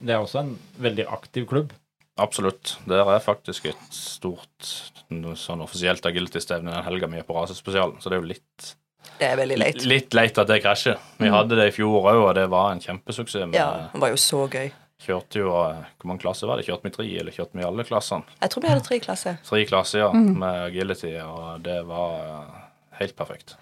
Det 0.01 0.15
er 0.15 0.23
også 0.23 0.41
en 0.47 0.55
veldig 0.81 1.05
aktiv 1.13 1.45
klubb. 1.51 1.73
Absolutt. 2.17 2.77
Der 2.89 3.03
er 3.05 3.21
faktisk 3.21 3.67
et 3.69 3.89
stort 3.93 4.73
sånn 5.11 5.63
offisielt 5.65 6.05
agility-stevne 6.07 6.73
den 6.75 6.85
helga 6.85 7.07
vi 7.09 7.19
er 7.19 7.23
på 7.29 7.35
rasespesialen, 7.37 7.97
så 8.01 8.11
det 8.11 8.19
er 8.19 8.21
jo 8.23 8.29
litt, 8.29 8.75
Det 9.19 9.27
er 9.31 9.37
veldig 9.37 9.59
leit. 9.59 9.85
litt 9.87 10.15
leit 10.15 10.39
at 10.39 10.47
det 10.47 10.63
krasjer. 10.63 10.99
Vi 11.19 11.29
Mm. 11.29 11.33
hadde 11.35 11.57
det 11.57 11.69
i 11.69 11.77
fjor 11.77 12.03
òg, 12.03 12.23
og 12.29 12.35
det 12.35 12.49
var 12.51 12.73
en 12.73 12.81
kjempesuksess. 12.81 13.55
Ja, 13.55 13.89
det 13.93 14.01
var 14.01 14.09
jo 14.11 14.17
så 14.17 14.49
gøy. 14.51 14.71
kjørte 15.01 15.39
jo 15.39 15.49
eh, 15.71 15.77
Hvor 16.01 16.07
mange 16.07 16.21
klasser 16.21 16.47
var 16.49 16.57
det? 16.57 16.67
Kjørte 16.67 16.83
vi 16.83 16.91
tre, 16.91 17.19
eller 17.21 17.31
kjørte 17.33 17.55
vi 17.55 17.63
alle 17.65 17.85
klassene? 17.85 18.25
Jeg 18.43 18.51
tror 18.51 18.63
vi 18.63 18.69
hadde 18.69 18.85
tre 18.85 18.99
klasser. 19.01 19.39
Tre 19.49 19.65
klasser, 19.65 19.99
ja, 20.01 20.11
Mm. 20.13 20.37
med 20.39 20.73
agility, 20.73 21.15
og 21.23 21.63
det 21.63 21.87
var 21.87 22.15
eh, 22.21 22.99
helt 22.99 23.17
perfekt. 23.17 23.55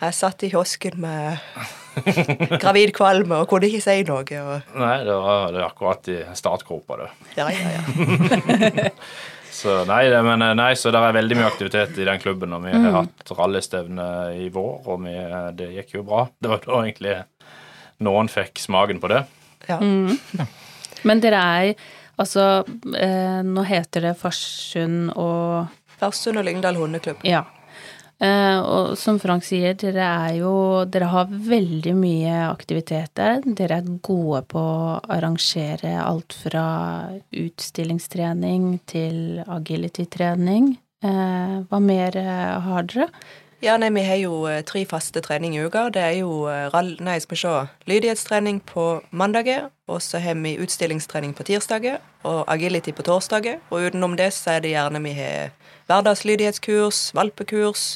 Jeg 0.00 0.12
satt 0.12 0.42
i 0.42 0.50
kiosken 0.50 0.98
med 0.98 1.38
gravid 2.60 2.92
kvalme 2.92 3.32
og 3.40 3.48
kunne 3.48 3.62
ikke 3.70 3.80
si 3.80 4.02
noe. 4.02 4.20
Og, 4.20 4.62
Nei, 4.76 4.98
det 5.04 5.14
var, 5.14 5.52
det 5.52 5.60
var 5.62 5.70
akkurat 5.70 6.08
i 6.08 6.16
startgropa, 6.34 6.96
det. 6.98 7.10
ja, 7.36 7.48
ja, 7.48 7.68
ja. 7.78 8.88
Så 9.54 9.84
nei, 9.86 10.02
det, 10.10 10.18
men, 10.26 10.42
eh, 10.42 10.54
nei, 10.58 10.72
så 10.74 10.90
det 10.90 10.98
er 10.98 11.14
veldig 11.14 11.36
mye 11.38 11.46
aktivitet 11.50 11.98
i 12.02 12.06
den 12.08 12.18
klubben, 12.22 12.52
og 12.56 12.64
vi 12.64 12.72
har 12.74 12.80
Mm. 12.82 12.94
hatt 12.96 13.30
rallystevne 13.38 14.06
i 14.42 14.48
vår, 14.50 14.72
og 14.90 15.04
vi, 15.04 15.14
det 15.54 15.68
gikk 15.76 15.94
jo 16.00 16.02
bra. 16.02 16.24
Det 16.42 16.50
var 16.50 16.58
da 16.66 16.80
egentlig 16.82 17.14
noen 18.02 18.28
fikk 18.28 18.58
smaken 18.58 18.98
på 19.00 19.08
det. 19.14 19.20
Ja. 19.68 19.78
Men 21.04 21.20
dere 21.20 21.44
er 21.60 21.74
Altså, 22.16 22.62
eh, 22.94 23.40
nå 23.42 23.64
heter 23.66 24.00
det 24.04 24.12
Farsund 24.20 25.08
og 25.18 25.66
Farsund 25.98 26.38
og 26.38 26.44
Lyngdal 26.46 26.76
hundeklubb. 26.78 27.24
Ja. 27.26 27.40
Eh, 28.22 28.58
og 28.62 28.94
som 28.98 29.18
Frank 29.18 29.42
sier, 29.46 29.74
dere 29.74 30.04
er 30.06 30.36
jo 30.38 30.52
Dere 30.86 31.08
har 31.10 31.32
veldig 31.32 31.94
mye 31.98 32.36
aktiviteter. 32.46 33.42
Dere 33.44 33.80
er 33.80 33.90
gode 34.06 34.44
på 34.50 34.60
å 34.62 34.96
arrangere 35.10 35.96
alt 35.98 36.36
fra 36.44 36.66
utstillingstrening 37.34 38.78
til 38.90 39.42
agility-trening. 39.44 40.74
Uh, 41.04 41.60
hva 41.68 41.78
mer 41.84 42.16
eh, 42.16 42.52
har 42.64 42.86
dere? 42.88 43.10
Ja, 43.64 43.78
nei, 43.80 43.88
vi 43.96 44.02
har 44.04 44.18
jo 44.20 44.42
eh, 44.44 44.60
tre 44.68 44.82
faste 44.84 45.22
treninger 45.24 45.62
i 45.62 45.68
uka. 45.70 45.86
Det 45.88 46.00
er 46.04 46.18
jo 46.18 46.44
eh, 46.52 46.66
rall... 46.74 46.90
Nei, 47.00 47.14
skal 47.22 47.32
vi 47.32 47.40
se. 47.40 47.52
Lydighetstrening 47.88 48.58
på 48.68 48.84
mandager, 49.08 49.70
og 49.88 50.02
så 50.04 50.20
har 50.20 50.36
vi 50.36 50.52
utstillingstrening 50.60 51.32
på 51.32 51.46
tirsdager 51.48 51.96
og 52.28 52.42
agility 52.52 52.92
på 52.92 53.06
torsdager. 53.08 53.62
Og 53.72 53.86
utenom 53.88 54.18
det 54.20 54.34
så 54.36 54.58
er 54.58 54.66
det 54.66 54.74
gjerne 54.74 55.00
vi 55.06 55.14
har 55.16 55.54
hverdagslydighetskurs, 55.88 57.14
valpekurs. 57.16 57.86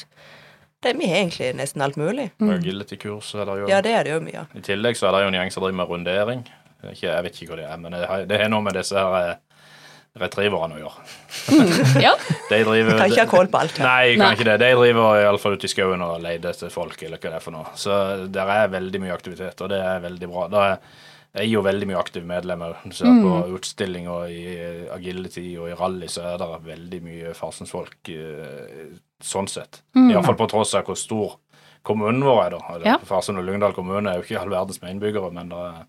Det, 0.81 0.95
vi 0.97 1.11
har 1.11 1.21
egentlig 1.21 1.51
nesten 1.61 1.85
alt 1.85 2.01
mulig. 2.01 2.31
Agility-kurs 2.41 3.35
er 3.35 3.45
det 3.45 3.59
jo. 3.61 3.69
Ja, 3.69 3.83
det 3.85 3.93
er 3.93 4.09
det 4.09 4.17
jo 4.17 4.23
mye. 4.25 4.47
I 4.57 4.65
tillegg 4.65 4.97
så 4.97 5.11
er 5.11 5.19
det 5.19 5.21
jo 5.27 5.31
en 5.35 5.37
gjeng 5.37 5.53
som 5.53 5.67
driver 5.67 5.81
med 5.83 5.93
rundering. 5.93 6.43
Er 6.81 6.95
Ikke, 6.95 7.11
jeg 7.11 7.23
vet 7.27 7.41
ikke 7.43 7.53
hva 7.53 7.61
det 7.61 7.69
er, 7.69 7.77
men 7.77 7.99
det 8.25 8.41
har, 8.41 8.49
noe 8.49 8.65
med 8.65 8.79
disse 8.79 8.97
her 8.97 9.19
eh, 9.19 9.39
retrieverne 10.19 10.77
å 10.77 10.81
gjøre. 10.81 11.03
Ja. 12.01 12.13
De 12.49 12.61
driver 12.65 12.97
Kan 12.97 13.11
ikke 13.11 13.25
ha 13.25 13.29
kål 13.29 13.51
på 13.51 13.59
alt 13.61 13.77
her. 13.77 13.85
Nei, 13.85 14.15
kan 14.15 14.25
Nei. 14.25 14.31
ikke 14.37 14.47
det. 14.49 14.55
De 14.63 14.71
driver 14.79 15.19
iallfall 15.21 15.59
ute 15.59 15.69
i 15.69 15.71
skauen 15.71 16.01
og 16.05 16.23
leter 16.23 16.49
etter 16.53 16.73
folk, 16.73 16.97
eller 17.05 17.21
hva 17.21 17.29
det 17.35 17.37
er 17.39 17.45
for 17.45 17.55
noe. 17.55 17.75
Så 17.77 17.99
der 18.33 18.55
er 18.55 18.73
veldig 18.73 19.03
mye 19.05 19.13
aktivitet, 19.15 19.61
og 19.61 19.69
det 19.73 19.79
er 19.85 20.01
veldig 20.07 20.31
bra. 20.31 20.47
Det 20.49 20.65
er 20.71 20.81
jeg 21.29 21.45
er 21.45 21.51
jo 21.51 21.61
veldig 21.61 21.85
mye 21.85 21.99
aktive 21.99 22.25
medlemmer. 22.25 22.79
Du 22.89 22.95
ser 22.97 23.19
på 23.21 23.33
utstilling 23.53 24.07
og 24.09 24.31
i 24.33 24.55
agility 24.89 25.43
og 25.61 25.67
i 25.69 25.75
rally, 25.77 26.07
så 26.09 26.23
er 26.31 26.39
det 26.41 26.47
veldig 26.65 27.01
mye 27.05 27.35
Farsensfolk 27.37 28.09
folk 28.09 28.97
sånn 29.21 29.49
sett. 29.51 29.83
Iallfall 29.93 30.39
på 30.39 30.47
tross 30.49 30.73
av 30.79 30.87
hvor 30.89 30.97
stor 30.97 31.37
kommunen 31.85 32.23
vår 32.25 32.41
er, 32.45 32.55
da. 32.55 32.59
Eller, 32.73 32.87
Ja. 32.87 32.97
Farsund 33.05 33.39
og 33.39 33.45
Lyngdal 33.45 33.73
kommune 33.77 34.09
er 34.09 34.19
jo 34.19 34.25
ikke 34.25 34.41
all 34.41 34.49
verdens 34.51 34.81
med 34.81 34.95
innbyggere, 34.95 35.31
men 35.35 35.49
det 35.53 35.57
er 35.57 35.85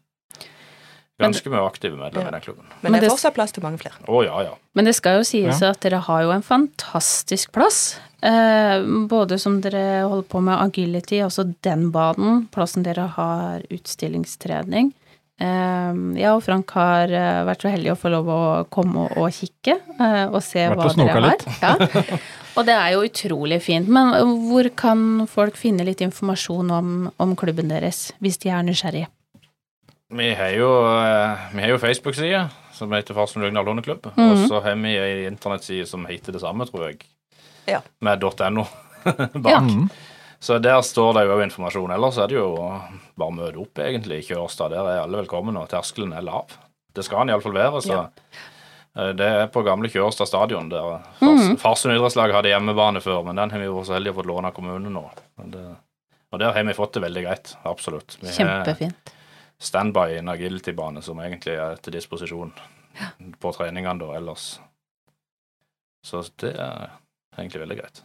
ganske 1.20 1.52
mye 1.52 1.62
aktive 1.66 1.96
medlemmer 2.00 2.30
i 2.33 2.37
den 2.38 2.44
klubben. 2.44 2.68
Men 2.83 2.96
det 2.98 3.06
er 3.09 3.14
fortsatt 3.14 3.37
plass 3.37 3.52
til 3.56 3.64
mange 3.64 3.80
flere. 3.83 4.00
Å 4.09 4.22
ja, 4.26 4.42
ja. 4.48 4.54
Men 4.78 4.87
det 4.88 4.94
skal 4.98 5.20
jo 5.20 5.26
sies 5.26 5.62
at 5.66 5.80
dere 5.85 6.00
har 6.06 6.22
jo 6.26 6.33
en 6.35 6.44
fantastisk 6.46 7.52
plass. 7.56 7.98
Eh, 8.22 8.83
både 9.09 9.38
som 9.40 9.61
dere 9.64 10.04
holder 10.04 10.26
på 10.28 10.42
med 10.44 10.59
agility, 10.61 11.22
altså 11.24 11.46
den 11.64 11.88
banen, 11.94 12.46
plassen 12.52 12.85
dere 12.87 13.09
har 13.16 13.62
utstillingstrening. 13.72 14.92
Eh, 15.40 15.92
jeg 16.20 16.28
og 16.37 16.42
Frank 16.44 16.68
har 16.76 17.09
eh, 17.16 17.40
vært 17.48 17.64
så 17.64 17.70
heldige 17.72 17.94
å 17.94 18.00
få 18.00 18.11
lov 18.12 18.28
å 18.28 18.40
komme 18.68 19.06
og, 19.06 19.14
og 19.22 19.33
kikke 19.33 19.78
eh, 19.78 20.26
og 20.28 20.42
se 20.44 20.66
Vært 20.68 20.83
hva 20.83 20.90
og 20.90 20.98
dere 21.00 21.14
har. 21.16 21.30
litt. 21.30 21.46
Ja. 21.62 22.18
Og 22.59 22.66
det 22.66 22.74
er 22.74 22.90
jo 22.96 23.04
utrolig 23.06 23.61
fint. 23.64 23.88
Men 23.88 24.11
hvor 24.50 24.66
kan 24.76 25.24
folk 25.30 25.56
finne 25.56 25.87
litt 25.87 26.02
informasjon 26.04 26.72
om, 26.74 26.90
om 27.22 27.33
klubben 27.38 27.70
deres, 27.72 28.11
hvis 28.20 28.37
de 28.42 28.50
er 28.52 28.66
nysgjerrige? 28.66 29.09
Vi 30.11 30.35
har 30.35 30.49
jo, 30.51 30.70
eh, 31.55 31.68
jo 31.68 31.79
Facebook-side 31.79 32.49
som 32.73 32.92
heter 32.92 33.14
Farsund 33.14 33.55
Låneklubb. 33.55 34.07
Mm 34.07 34.12
-hmm. 34.16 34.33
Og 34.33 34.49
så 34.49 34.61
har 34.61 34.75
vi 34.75 34.96
ei 34.99 35.27
internettside 35.27 35.87
som 35.87 36.07
heter 36.07 36.33
det 36.33 36.40
samme, 36.40 36.66
tror 36.66 36.87
jeg. 36.87 36.96
Ja. 37.66 37.81
Med 38.01 38.23
.no 38.23 38.66
bak. 39.35 39.53
Ja. 39.53 39.61
Mm. 39.61 39.88
Så 40.40 40.59
der 40.59 40.81
står 40.83 41.12
det 41.12 41.27
jo 41.27 41.40
informasjon. 41.42 41.90
Ellers 41.90 42.18
er 42.18 42.27
det 42.27 42.35
jo 42.35 42.55
bare 43.14 43.29
å 43.29 43.35
møte 43.35 43.59
opp, 43.59 43.79
egentlig, 43.79 44.18
i 44.18 44.35
Kjørstad. 44.35 44.70
Der 44.70 44.88
er 44.88 45.03
alle 45.03 45.18
velkomne, 45.18 45.61
og 45.61 45.68
terskelen 45.68 46.12
er 46.16 46.23
lav. 46.23 46.46
Det 46.94 47.05
skal 47.05 47.18
den 47.18 47.29
iallfall 47.29 47.53
være. 47.53 47.83
så... 47.83 47.92
Ja. 47.92 48.09
Det 49.12 49.20
er 49.27 49.46
på 49.46 49.62
gamle 49.62 49.88
Kjørstad 49.88 50.27
stadion, 50.27 50.68
der 50.68 51.01
Mhm. 51.20 51.57
Farsund 51.57 51.94
idrettslag 51.94 52.33
hadde 52.33 52.49
hjemmebane 52.49 53.01
før, 53.01 53.23
men 53.25 53.37
den 53.37 53.51
har 53.51 53.59
vi 53.59 53.66
vært 53.66 53.87
så 53.87 53.92
heldige 53.92 54.12
å 54.12 54.23
få 54.23 54.27
låne 54.27 54.46
av 54.46 54.53
kommunen 54.53 54.92
nå. 54.92 55.11
Det, 55.44 55.77
og 56.33 56.38
der 56.38 56.53
har 56.53 56.64
vi 56.64 56.73
fått 56.73 56.92
det 56.94 57.03
veldig 57.03 57.23
greit, 57.23 57.57
absolutt. 57.64 58.16
Vi 58.20 58.29
Kjempefint. 58.29 59.12
Standby 59.61 60.07
i 60.14 60.18
en 60.23 60.29
agility-bane 60.33 61.03
som 61.05 61.20
egentlig 61.20 61.55
er 61.61 61.77
til 61.85 61.92
disposisjon 61.99 62.53
på 63.40 63.53
treningene 63.57 64.01
da 64.01 64.14
ellers. 64.18 64.55
Så 66.07 66.23
det 66.40 66.55
er 66.57 66.90
egentlig 67.38 67.61
veldig 67.66 67.79
greit. 67.83 68.03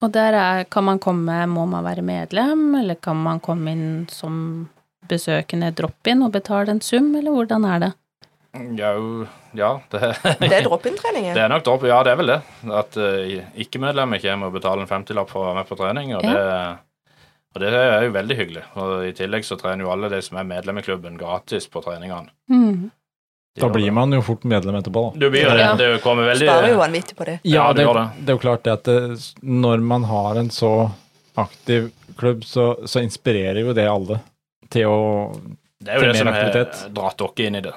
Og 0.00 0.12
der 0.14 0.32
er, 0.32 0.64
kan 0.72 0.86
man 0.86 0.98
komme, 1.02 1.34
må 1.52 1.66
man 1.68 1.84
være 1.84 2.02
medlem, 2.02 2.62
eller 2.80 2.96
kan 3.04 3.18
man 3.20 3.40
komme 3.44 3.74
inn 3.76 3.88
som 4.08 4.68
besøkende 5.10 5.68
drop-in 5.76 6.22
og 6.24 6.32
betale 6.32 6.72
en 6.72 6.80
sum, 6.80 7.10
eller 7.18 7.34
hvordan 7.34 7.66
er 7.68 7.82
det? 7.84 7.90
Ja, 8.80 8.94
ja 9.54 9.68
det, 9.92 10.00
Det 10.40 10.52
er 10.56 10.64
drop-in-trening. 10.64 11.28
det 11.36 11.42
er 11.44 11.52
nok 11.52 11.64
dropp. 11.68 11.84
Ja, 11.86 12.00
det 12.02 12.14
er 12.14 12.18
vel 12.18 12.32
det. 12.32 12.38
At 12.80 12.96
uh, 12.98 13.36
ikke-medlemmer 13.62 14.18
kommer 14.24 14.48
og 14.50 14.56
betaler 14.56 14.82
en 14.86 14.90
50-lapp 14.90 15.30
for 15.30 15.44
å 15.44 15.50
være 15.50 15.60
med 15.60 15.68
på 15.68 15.78
trening, 15.78 16.14
og, 16.16 16.24
Ja. 16.24 16.32
det, 16.32 16.78
og 17.54 17.60
det 17.62 17.70
er 17.74 18.06
jo 18.06 18.14
veldig 18.14 18.36
hyggelig. 18.38 18.62
Og 18.78 19.04
I 19.08 19.12
tillegg 19.18 19.46
så 19.46 19.58
trener 19.58 19.84
jo 19.84 19.90
alle 19.90 20.10
de 20.12 20.20
som 20.22 20.38
er 20.38 20.46
medlem 20.46 20.78
i 20.78 20.84
klubben, 20.86 21.18
gratis 21.18 21.66
på 21.70 21.82
treningene. 21.82 22.30
Mm. 22.50 22.90
Da 23.60 23.68
blir 23.68 23.90
man 23.90 24.12
jo 24.14 24.22
fort 24.22 24.44
medlem 24.46 24.76
etterpå, 24.78 25.02
da. 25.08 25.18
Du 25.18 25.30
blir 25.32 25.42
jo 25.42 25.54
det. 25.58 25.62
Ja. 25.64 25.72
Det 25.74 25.88
kommer 26.04 26.28
veldig 26.30 26.46
Sparer 26.46 26.70
jo 26.70 26.78
vanvittig 26.78 27.16
på 27.18 27.26
det. 27.26 27.38
Ja, 27.42 27.72
det 27.74 27.84
det, 27.84 28.28
er 28.28 28.36
jo 28.36 28.42
klart 28.42 28.62
det 28.64 28.76
at 28.78 28.84
det, 28.86 28.98
når 29.42 29.82
man 29.82 30.06
har 30.06 30.38
en 30.38 30.50
så 30.54 30.90
aktiv 31.34 31.90
klubb, 32.20 32.44
så, 32.46 32.72
så 32.86 33.02
inspirerer 33.02 33.60
jo 33.64 33.74
det 33.74 33.88
alle 33.90 34.20
til 34.70 34.86
å 34.86 35.00
Det 35.82 35.90
er 35.90 35.98
jo 35.98 36.12
det 36.12 36.18
som 36.20 36.30
har 36.30 36.52
dratt 36.94 37.18
dere 37.18 37.48
inn 37.48 37.58
i 37.58 37.64
det, 37.66 37.74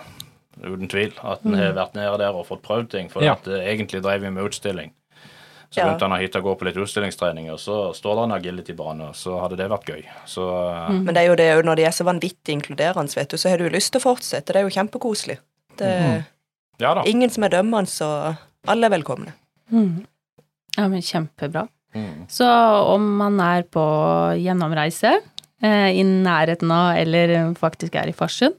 uten 0.62 0.92
tvil. 0.92 1.14
At 1.24 1.46
en 1.48 1.58
har 1.58 1.74
vært 1.78 1.98
nede 1.98 2.18
der 2.22 2.38
og 2.38 2.46
fått 2.52 2.62
prøvd 2.68 2.92
ting. 2.94 3.10
For 3.10 3.26
Ja. 3.26 3.34
at 3.40 3.50
eh, 3.50 3.66
egentlig 3.74 4.04
drev 4.06 4.22
vi 4.22 4.30
med 4.30 4.46
utstilling. 4.46 4.94
Så 5.74 5.80
Ja. 5.82 5.88
begynte 5.90 6.06
han 6.08 6.20
hit 6.22 6.36
og 6.38 6.44
gå 6.46 6.52
på 6.60 6.66
litt 6.68 6.76
utstillingstrening, 6.78 7.48
og 7.52 7.58
så 7.58 7.78
står 7.98 8.16
det 8.20 8.24
en 8.28 8.36
agility-bane, 8.38 9.08
og 9.10 9.16
så 9.18 9.40
hadde 9.42 9.58
det 9.58 9.70
vært 9.72 9.88
gøy. 9.90 10.04
Så 10.30 10.44
eh, 10.70 10.90
Mm. 10.94 11.04
Men 11.08 11.14
det 11.16 11.24
er 11.24 11.28
jo 11.32 11.36
det 11.40 11.48
òg 11.58 11.66
når 11.66 11.76
de 11.82 11.84
er 11.88 11.96
så 11.98 12.06
vanvittig 12.06 12.54
inkluderende, 12.54 13.16
vet 13.16 13.30
du, 13.34 13.38
så 13.38 13.50
har 13.50 13.58
du 13.58 13.70
lyst 13.74 13.92
til 13.92 14.00
å 14.02 14.06
fortsette. 14.14 14.54
Det 14.54 14.56
er 14.62 14.68
jo 14.70 14.76
kjempekoselig. 14.78 15.40
Det 15.78 15.88
er 15.90 16.26
ja 16.80 16.94
da. 16.94 17.02
ingen 17.10 17.30
som 17.34 17.44
er 17.44 17.50
dømmende, 17.50 17.90
så 17.90 18.38
alle 18.68 18.86
er 18.86 18.94
velkomne. 19.00 19.34
Mm. 19.72 20.06
Ja, 20.78 20.88
men 20.88 21.02
kjempebra. 21.02 21.68
Mm. 21.96 22.28
Så 22.30 22.46
om 22.94 23.18
man 23.18 23.40
er 23.40 23.64
på 23.64 23.82
gjennomreise, 24.38 25.20
eh, 25.62 25.90
i 25.98 26.04
nærheten 26.04 26.72
av, 26.72 26.98
eller 26.98 27.54
faktisk 27.56 27.96
er 27.96 28.10
i 28.10 28.14
Farsund, 28.14 28.54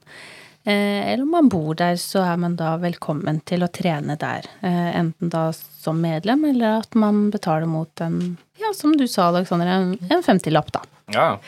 eller 0.72 1.22
om 1.22 1.30
man 1.30 1.48
bor 1.48 1.74
der, 1.74 1.96
så 2.00 2.22
er 2.24 2.36
man 2.40 2.56
da 2.56 2.76
velkommen 2.80 3.40
til 3.44 3.62
å 3.62 3.68
trene 3.68 4.16
der. 4.20 4.46
Eh, 4.62 4.90
enten 4.98 5.28
da 5.32 5.50
som 5.52 6.00
medlem, 6.00 6.44
eller 6.48 6.78
at 6.80 6.94
man 6.94 7.30
betaler 7.30 7.66
mot 7.68 8.00
en, 8.00 8.36
ja, 8.60 8.72
som 8.74 8.96
du 8.96 9.06
sa, 9.08 9.28
Alexander, 9.28 9.66
en, 9.66 9.98
en 10.10 10.22
50-lapp, 10.24 10.70
da. 10.72 10.80
Ja. 11.12 11.38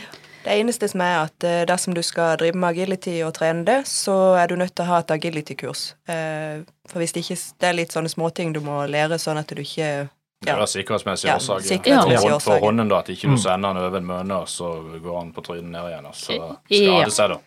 Det 0.47 0.55
eneste 0.61 0.87
som 0.89 1.01
er 1.03 1.17
at 1.25 1.43
eh, 1.49 1.65
dersom 1.67 1.95
du 1.97 2.03
skal 2.07 2.37
drive 2.39 2.55
med 2.55 2.69
agility 2.77 3.17
og 3.27 3.33
trene 3.35 3.65
det, 3.67 3.81
så 3.91 4.37
er 4.39 4.47
du 4.53 4.55
nødt 4.61 4.75
til 4.77 4.85
å 4.85 4.91
ha 4.93 4.99
et 5.03 5.11
agility-kurs. 5.17 5.95
Eh, 6.13 6.61
for 6.87 7.03
hvis 7.03 7.17
det 7.17 7.25
ikke 7.25 7.39
Det 7.59 7.67
er 7.71 7.75
litt 7.81 7.91
sånne 7.97 8.13
småting 8.13 8.53
du 8.55 8.61
må 8.63 8.85
lære, 8.87 9.19
sånn 9.19 9.41
at 9.41 9.49
du 9.51 9.59
ikke 9.65 10.09
Det 10.45 10.53
er 10.53 10.63
sikkerhetsmessige 10.71 11.33
Ja, 11.33 11.41
årsaker. 11.41 11.67
Sikkerhetsmessig 11.67 12.31
For, 12.37 12.45
for 12.45 12.61
hånden, 12.69 12.89
da, 12.93 13.01
at 13.03 13.09
ikke 13.11 13.27
du 13.27 13.35
Mm. 13.35 13.43
sender 13.43 13.73
den 13.75 13.83
over 13.83 13.97
en 13.99 14.07
møne, 14.07 14.39
og 14.45 14.47
så 14.53 14.71
går 15.03 15.19
han 15.19 15.33
på 15.33 15.43
trynet 15.49 15.73
ned 15.73 15.89
igjen, 15.91 16.07
og 16.07 16.15
så 16.15 16.37
Ja. 16.37 16.53
skader 16.71 17.11
seg, 17.11 17.29
da. 17.35 17.39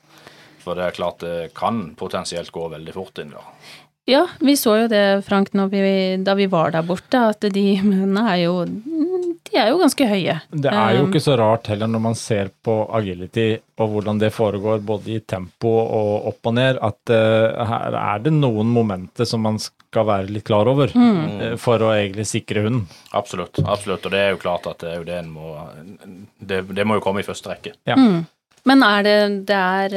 For 0.59 0.75
det 0.75 0.87
er 0.89 0.97
klart 0.97 1.21
det 1.25 1.53
kan 1.57 1.95
potensielt 1.99 2.51
gå 2.55 2.67
veldig 2.71 2.93
fort 2.97 3.21
inn 3.23 3.31
der. 3.35 3.53
Ja, 4.09 4.23
vi 4.41 4.55
så 4.57 4.73
jo 4.79 4.87
det, 4.89 5.23
Frank, 5.27 5.51
når 5.53 5.67
vi, 5.69 5.81
da 6.25 6.33
vi 6.33 6.47
var 6.49 6.71
der 6.73 6.81
borte, 6.87 7.19
at 7.29 7.45
de 7.53 7.65
mennene 7.85 8.23
er 8.31 8.39
jo 8.47 8.55
De 9.49 9.57
er 9.57 9.69
jo 9.71 9.77
ganske 9.81 10.05
høye. 10.05 10.35
Det 10.49 10.69
er 10.69 10.95
jo 10.97 11.03
Um, 11.03 11.09
ikke 11.09 11.21
så 11.25 11.35
rart 11.39 11.69
heller 11.71 11.89
når 11.89 12.01
man 12.03 12.15
ser 12.17 12.49
på 12.65 12.73
agility 12.93 13.59
og 13.81 13.93
hvordan 13.93 14.19
det 14.21 14.29
foregår 14.35 14.81
både 14.85 15.13
i 15.15 15.19
tempo 15.25 15.71
og 15.81 16.27
opp 16.29 16.49
og 16.51 16.53
ned, 16.57 16.77
at 16.85 17.13
uh, 17.13 17.63
her 17.69 17.97
er 17.97 18.19
det 18.25 18.33
noen 18.35 18.69
momenter 18.69 19.25
som 19.29 19.41
man 19.45 19.57
skal 19.61 20.05
være 20.05 20.29
litt 20.29 20.45
klar 20.45 20.69
over 20.69 20.91
Mm. 20.93 21.21
eh, 21.41 21.55
for 21.57 21.81
å 21.81 21.89
egentlig 21.95 22.27
sikre 22.29 22.61
hunden. 22.65 22.83
Absolutt. 23.17 23.57
absolutt, 23.65 24.05
Og 24.05 24.11
det 24.13 24.19
er 24.19 24.29
jo 24.35 24.41
klart 24.41 24.67
at 24.69 24.83
det 24.83 24.91
er 24.91 24.97
jo 24.99 25.07
det 25.07 25.17
en 25.21 25.31
må 25.33 25.55
Det, 26.39 26.61
det 26.75 26.85
må 26.85 26.99
jo 26.99 27.05
komme 27.05 27.21
i 27.21 27.25
første 27.29 27.49
rekke. 27.49 27.73
Ja. 27.89 27.95
Mm. 27.97 28.25
Men 28.67 28.83
er 28.83 29.03
det 29.03 29.15
det 29.47 29.55
er 29.55 29.93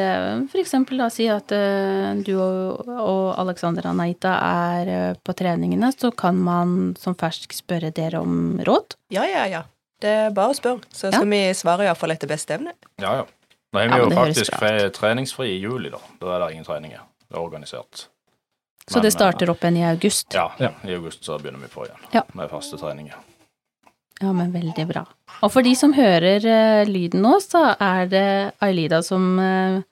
f.eks. 0.46 0.75
da 0.98 1.09
si 1.11 1.27
at 1.33 1.53
eh, 1.57 2.14
du 2.22 2.35
og, 2.38 3.35
Alexander 3.42 3.88
Anaita 3.90 4.37
er 4.38 4.90
eh, 4.92 5.14
på 5.25 5.35
treningene, 5.35 5.90
så 5.92 6.12
kan 6.14 6.38
man 6.38 6.94
som 7.01 7.16
fersk 7.18 7.53
spørre 7.57 7.90
dere 7.90 8.20
om 8.22 8.61
råd? 8.64 8.96
Ja, 9.11 9.25
ja, 9.27 9.46
ja. 9.51 9.64
Det 10.03 10.11
er 10.27 10.31
bare 10.35 10.51
å 10.55 10.59
spørre, 10.59 10.83
så 10.90 11.12
skal 11.12 11.29
vi 11.31 11.42
svare 11.55 11.87
iallfall 11.87 12.11
etter 12.14 12.31
beste 12.31 12.57
evne. 12.57 12.72
Ja, 13.03 13.22
ja. 13.22 13.27
Nå 13.72 13.81
er 13.81 13.88
vi 13.88 13.94
Ja, 13.94 13.98
jo 14.05 14.11
faktisk 14.11 14.57
treningsfri 14.98 15.46
i 15.55 15.61
juli, 15.62 15.90
da. 15.90 16.01
Da 16.20 16.35
er 16.37 16.42
det 16.44 16.53
ingen 16.57 16.66
treninger. 16.66 17.05
Det 17.29 17.37
er 17.38 17.40
organisert. 17.40 18.07
Så 18.83 18.98
Men, 18.98 19.05
det 19.07 19.12
starter 19.14 19.51
opp 19.53 19.62
igjen 19.62 19.77
i 19.79 19.85
august? 19.87 20.35
Ja, 20.35 20.51
Ja. 20.59 20.72
i 20.85 20.94
august 20.94 21.22
så 21.25 21.38
begynner 21.38 21.62
vi 21.62 21.68
på 21.70 21.87
igjen 21.87 22.03
Ja. 22.12 22.22
med 22.35 22.51
faste 22.51 22.77
treninger. 22.77 23.14
Ja, 24.22 24.32
men 24.37 24.52
veldig 24.54 24.87
bra. 24.87 25.02
Og 25.42 25.50
for 25.50 25.66
de 25.66 25.72
som 25.78 25.94
hører 25.96 26.44
uh, 26.46 26.88
lyden 26.88 27.24
nå, 27.24 27.35
så 27.42 27.72
er 27.74 28.06
det 28.11 28.26
Ailida 28.62 29.02
som 29.02 29.35
uh, 29.40 29.82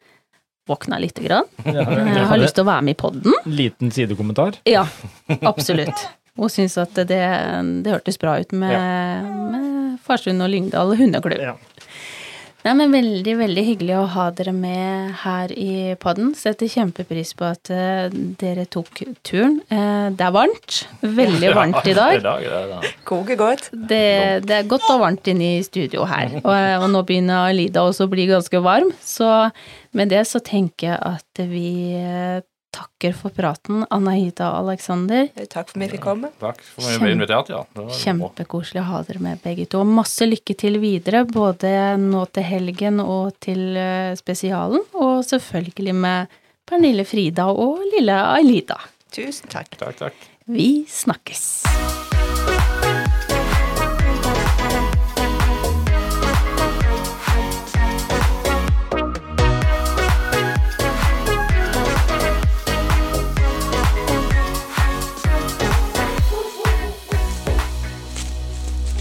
våkna 0.70 1.00
lite 1.02 1.24
grann. 1.26 1.48
Ja, 1.66 1.82
jeg 1.82 2.28
har 2.30 2.40
lyst 2.40 2.56
til 2.58 2.64
å 2.64 2.70
være 2.70 2.86
med 2.86 2.96
i 2.96 3.00
podden. 3.00 3.34
liten 3.44 3.90
sidekommentar. 3.94 4.60
Ja, 4.68 4.86
absolutt. 5.42 6.06
Hun 6.38 6.52
syns 6.52 6.78
at 6.80 6.94
det, 6.94 7.20
det 7.84 7.90
hørtes 7.90 8.16
bra 8.22 8.38
ut 8.40 8.54
med, 8.56 9.26
med 9.50 9.98
Farsund 10.06 10.40
og 10.40 10.52
Lyngdal 10.52 10.94
hundeklubb. 10.96 11.42
Ja. 11.42 11.56
Nei, 12.60 12.74
men 12.76 12.92
Veldig 12.92 13.34
veldig 13.38 13.62
hyggelig 13.64 13.94
å 13.96 14.06
ha 14.12 14.26
dere 14.36 14.52
med 14.52 15.14
her 15.22 15.52
i 15.54 15.94
podden. 16.00 16.34
Setter 16.36 16.68
kjempepris 16.68 17.32
på 17.38 17.46
at 17.48 17.70
uh, 17.72 18.12
dere 18.40 18.66
tok 18.68 19.00
turen. 19.24 19.60
Uh, 19.72 20.12
det 20.12 20.26
er 20.26 20.34
varmt. 20.34 20.80
Veldig 21.00 21.52
varmt 21.56 21.88
i 21.88 21.94
dag. 21.96 22.18
Er. 22.20 22.90
Koker 23.08 23.38
godt. 23.40 23.70
Det, 23.72 24.44
det 24.44 24.58
er 24.58 24.68
godt 24.68 24.84
og 24.92 25.00
varmt 25.06 25.30
inne 25.32 25.54
i 25.56 25.64
studio 25.64 26.04
her. 26.10 26.36
Og, 26.42 26.52
og 26.52 26.86
nå 26.92 27.04
begynner 27.08 27.48
Alida 27.48 27.86
også 27.88 28.04
å 28.04 28.12
bli 28.12 28.28
ganske 28.28 28.60
varm. 28.64 28.92
Så 29.00 29.30
med 29.96 30.12
det 30.12 30.26
så 30.28 30.42
tenker 30.44 30.92
jeg 30.92 31.00
at 31.00 31.44
vi 31.50 31.96
eh, 31.96 32.42
takker 32.74 33.14
for 33.16 33.34
praten, 33.34 33.84
Anahita 33.90 34.50
og 34.52 34.64
Aleksander. 34.64 35.28
Takk 35.50 35.72
for 35.72 35.78
at 35.78 35.82
vi 35.82 35.88
fikk 35.94 36.04
komme. 36.04 36.30
Takk 36.42 36.60
for 36.64 36.86
at 36.86 36.94
vi 36.94 37.02
ble 37.04 37.14
invitert, 37.16 37.52
ja. 37.52 37.62
Kjempekoselig 38.00 38.82
å 38.82 38.88
ha 38.90 39.02
dere 39.08 39.22
med 39.24 39.42
begge 39.44 39.66
to. 39.70 39.82
Masse 39.88 40.28
lykke 40.28 40.56
til 40.58 40.80
videre, 40.82 41.24
både 41.28 41.72
nå 42.00 42.26
til 42.34 42.46
helgen 42.46 43.02
og 43.04 43.34
til 43.42 43.74
eh, 43.80 44.12
spesialen. 44.18 44.84
Og 44.98 45.24
selvfølgelig 45.26 45.96
med 46.06 46.38
Pernille 46.70 47.06
Frida 47.08 47.50
og 47.50 47.82
lille 47.96 48.20
Ailida. 48.36 48.78
Tusen 49.10 49.50
takk. 49.50 49.74
Takk, 49.80 49.98
takk. 50.04 50.30
Vi 50.50 50.70
snakkes. 50.90 52.09